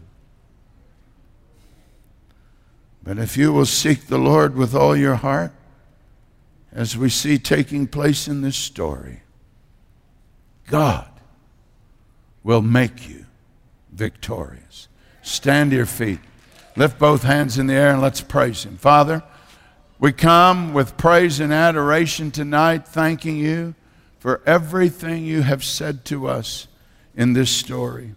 But 3.03 3.19
if 3.19 3.37
you 3.37 3.53
will 3.53 3.65
seek 3.65 4.07
the 4.07 4.17
Lord 4.17 4.55
with 4.55 4.73
all 4.73 4.95
your 4.95 5.15
heart, 5.15 5.51
as 6.71 6.97
we 6.97 7.09
see 7.09 7.37
taking 7.37 7.87
place 7.87 8.27
in 8.27 8.41
this 8.41 8.55
story, 8.55 9.21
God 10.67 11.07
will 12.43 12.61
make 12.61 13.07
you 13.07 13.25
victorious. 13.91 14.87
Stand 15.21 15.71
to 15.71 15.77
your 15.77 15.85
feet. 15.85 16.19
Lift 16.75 16.97
both 16.97 17.23
hands 17.23 17.57
in 17.59 17.67
the 17.67 17.73
air 17.73 17.91
and 17.91 18.01
let's 18.01 18.21
praise 18.21 18.63
Him. 18.63 18.77
Father, 18.77 19.23
we 19.99 20.11
come 20.11 20.73
with 20.73 20.97
praise 20.97 21.39
and 21.39 21.53
adoration 21.53 22.31
tonight, 22.31 22.87
thanking 22.87 23.37
you 23.37 23.75
for 24.19 24.41
everything 24.45 25.25
you 25.25 25.41
have 25.41 25.63
said 25.63 26.05
to 26.05 26.27
us 26.27 26.67
in 27.15 27.33
this 27.33 27.49
story. 27.49 28.13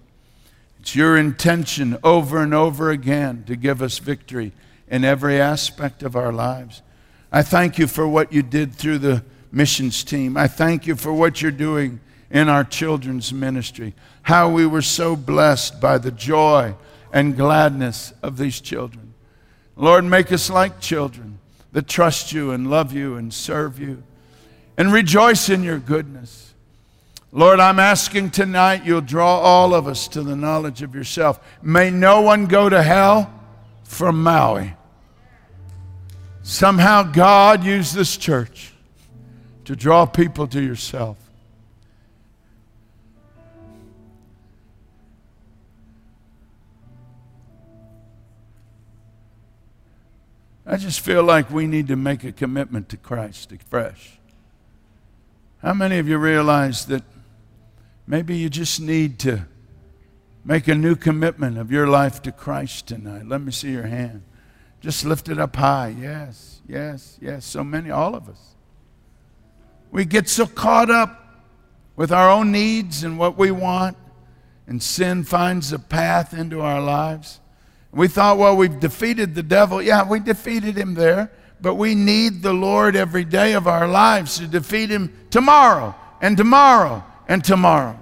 It's 0.81 0.97
your 0.97 1.17
intention 1.17 1.97
over 2.03 2.43
and 2.43 2.53
over 2.53 2.91
again 2.91 3.45
to 3.47 3.57
give 3.57 3.83
us 3.83 3.99
victory 3.99 4.53
in 4.89 5.05
every 5.05 5.41
aspect 5.41 6.03
of 6.03 6.17
our 6.17 6.33
lives. 6.33 6.83
I 7.31 7.43
thank 7.43 7.79
you 7.79 7.87
for 7.87 8.07
what 8.07 8.33
you 8.33 8.43
did 8.43 8.75
through 8.75 8.99
the 8.99 9.25
missions 9.51 10.05
team. 10.05 10.37
I 10.37 10.49
thank 10.49 10.87
you 10.87 10.97
for 10.97 11.13
what 11.13 11.41
you're 11.41 11.51
doing 11.51 12.01
in 12.31 12.49
our 12.49 12.65
children's 12.65 13.33
ministry. 13.33 13.95
How 14.23 14.49
we 14.49 14.67
were 14.67 14.83
so 14.83 15.17
blessed 15.17 15.81
by 15.81 15.99
the 15.99 16.11
joy 16.11 16.75
and 17.13 17.37
gladness 17.37 18.13
of 18.23 18.37
these 18.37 18.61
children. 18.61 19.15
Lord, 19.77 20.05
make 20.05 20.33
us 20.33 20.51
like 20.51 20.81
children 20.81 21.39
that 21.73 21.89
trust 21.89 22.33
you 22.33 22.51
and 22.51 22.71
love 22.71 22.93
you 22.93 23.17
and 23.17 23.33
serve 23.33 23.79
you 23.79 24.03
and 24.77 24.93
rejoice 24.93 25.49
in 25.49 25.63
your 25.63 25.79
goodness. 25.79 26.52
Lord, 27.35 27.61
I'm 27.61 27.79
asking 27.79 28.31
tonight 28.31 28.85
you'll 28.85 29.01
draw 29.01 29.39
all 29.39 29.75
of 29.75 29.87
us 29.87 30.07
to 30.09 30.23
the 30.23 30.37
knowledge 30.37 30.83
of 30.83 30.95
yourself. 30.95 31.41
May 31.63 31.91
no 31.91 32.21
one 32.21 32.45
go 32.45 32.69
to 32.69 32.83
hell 32.83 33.33
from 33.85 34.23
Maui. 34.23 34.75
Somehow, 36.43 37.05
God 37.05 37.65
used 37.65 37.95
this 37.95 38.19
church 38.19 38.75
to 39.65 39.75
draw 39.75 40.05
people 40.05 40.47
to 40.49 40.61
yourself. 40.61 41.17
I 50.67 50.77
just 50.77 51.01
feel 51.01 51.25
like 51.25 51.51
we 51.51 51.67
need 51.67 51.89
to 51.89 51.97
make 51.97 52.25
a 52.25 52.33
commitment 52.33 52.91
to 52.91 52.99
Christ 52.99 53.53
afresh. 53.53 54.19
How 55.63 55.73
many 55.73 55.99
of 55.99 56.09
you 56.09 56.19
realize 56.19 56.87
that 56.87 57.05
maybe 58.07 58.37
you 58.37 58.51
just 58.51 58.81
need 58.81 59.19
to 59.21 59.47
make 60.45 60.69
a 60.69 60.75
new 60.75 60.97
commitment 60.97 61.59
of 61.59 61.71
your 61.71 61.87
life 61.87 62.23
to 62.23 62.33
Christ 62.33 62.87
tonight? 62.89 63.27
Let 63.27 63.41
me 63.41 63.53
see 63.53 63.71
your 63.71 63.87
hand. 63.87 64.23
Just 64.81 65.05
lift 65.05 65.29
it 65.29 65.39
up 65.39 65.55
high. 65.55 65.95
Yes, 65.99 66.61
yes, 66.67 67.19
yes. 67.21 67.45
So 67.45 67.63
many, 67.63 67.91
all 67.91 68.15
of 68.15 68.29
us. 68.29 68.55
We 69.93 70.05
get 70.05 70.29
so 70.29 70.47
caught 70.47 70.91
up 70.91 71.19
with 71.95 72.11
our 72.11 72.31
own 72.31 72.51
needs 72.51 73.05
and 73.05 73.19
what 73.19 73.39
we 73.39 73.51
want, 73.51 73.97
and 74.67 74.83
sin 74.83 75.23
finds 75.23 75.73
a 75.73 75.79
path 75.79 76.35
into 76.35 76.61
our 76.61 76.81
lives. 76.81 77.41
We 77.93 78.09
thought, 78.09 78.39
well, 78.39 78.57
we've 78.57 78.81
defeated 78.81 79.35
the 79.35 79.43
devil. 79.43 79.83
Yeah, 79.83 80.09
we 80.09 80.19
defeated 80.19 80.77
him 80.77 80.95
there, 80.95 81.31
but 81.61 81.75
we 81.75 81.95
need 81.95 82.43
the 82.43 82.55
Lord 82.55 82.97
every 82.97 83.25
day 83.25 83.53
of 83.53 83.67
our 83.67 83.87
lives 83.87 84.39
to 84.39 84.47
defeat 84.47 84.91
him 84.91 85.15
tomorrow 85.31 85.95
and 86.21 86.37
tomorrow 86.37 87.05
and 87.29 87.45
tomorrow. 87.45 87.99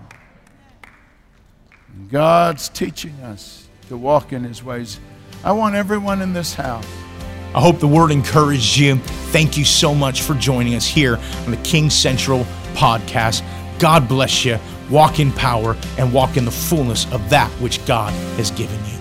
God's 2.11 2.68
teaching 2.68 3.14
us 3.21 3.68
to 3.89 3.97
walk 3.97 4.33
in 4.33 4.45
his 4.45 4.62
ways. 4.64 4.99
I 5.45 5.53
want 5.53 5.75
everyone 5.75 6.23
in 6.23 6.33
this 6.33 6.55
house. 6.55 6.87
I 7.55 7.61
hope 7.61 7.81
the 7.81 7.89
word 7.89 8.12
encouraged 8.12 8.77
you. 8.77 8.97
Thank 9.33 9.57
you 9.59 9.64
so 9.64 9.95
much 9.95 10.23
for 10.23 10.35
joining 10.35 10.75
us 10.75 10.87
here 10.87 11.16
on 11.45 11.51
the 11.51 11.57
King's 11.59 12.01
Cathedral 12.01 12.45
podcast. 12.75 13.43
God 13.81 14.09
bless 14.09 14.45
you. 14.45 14.59
Walk 14.89 15.18
in 15.18 15.33
power 15.33 15.77
and 15.99 16.12
walk 16.12 16.37
in 16.37 16.45
the 16.45 16.51
fullness 16.51 17.11
of 17.12 17.29
that 17.31 17.51
which 17.61 17.85
God 17.87 18.12
has 18.37 18.51
given 18.53 18.79
you. 18.87 18.99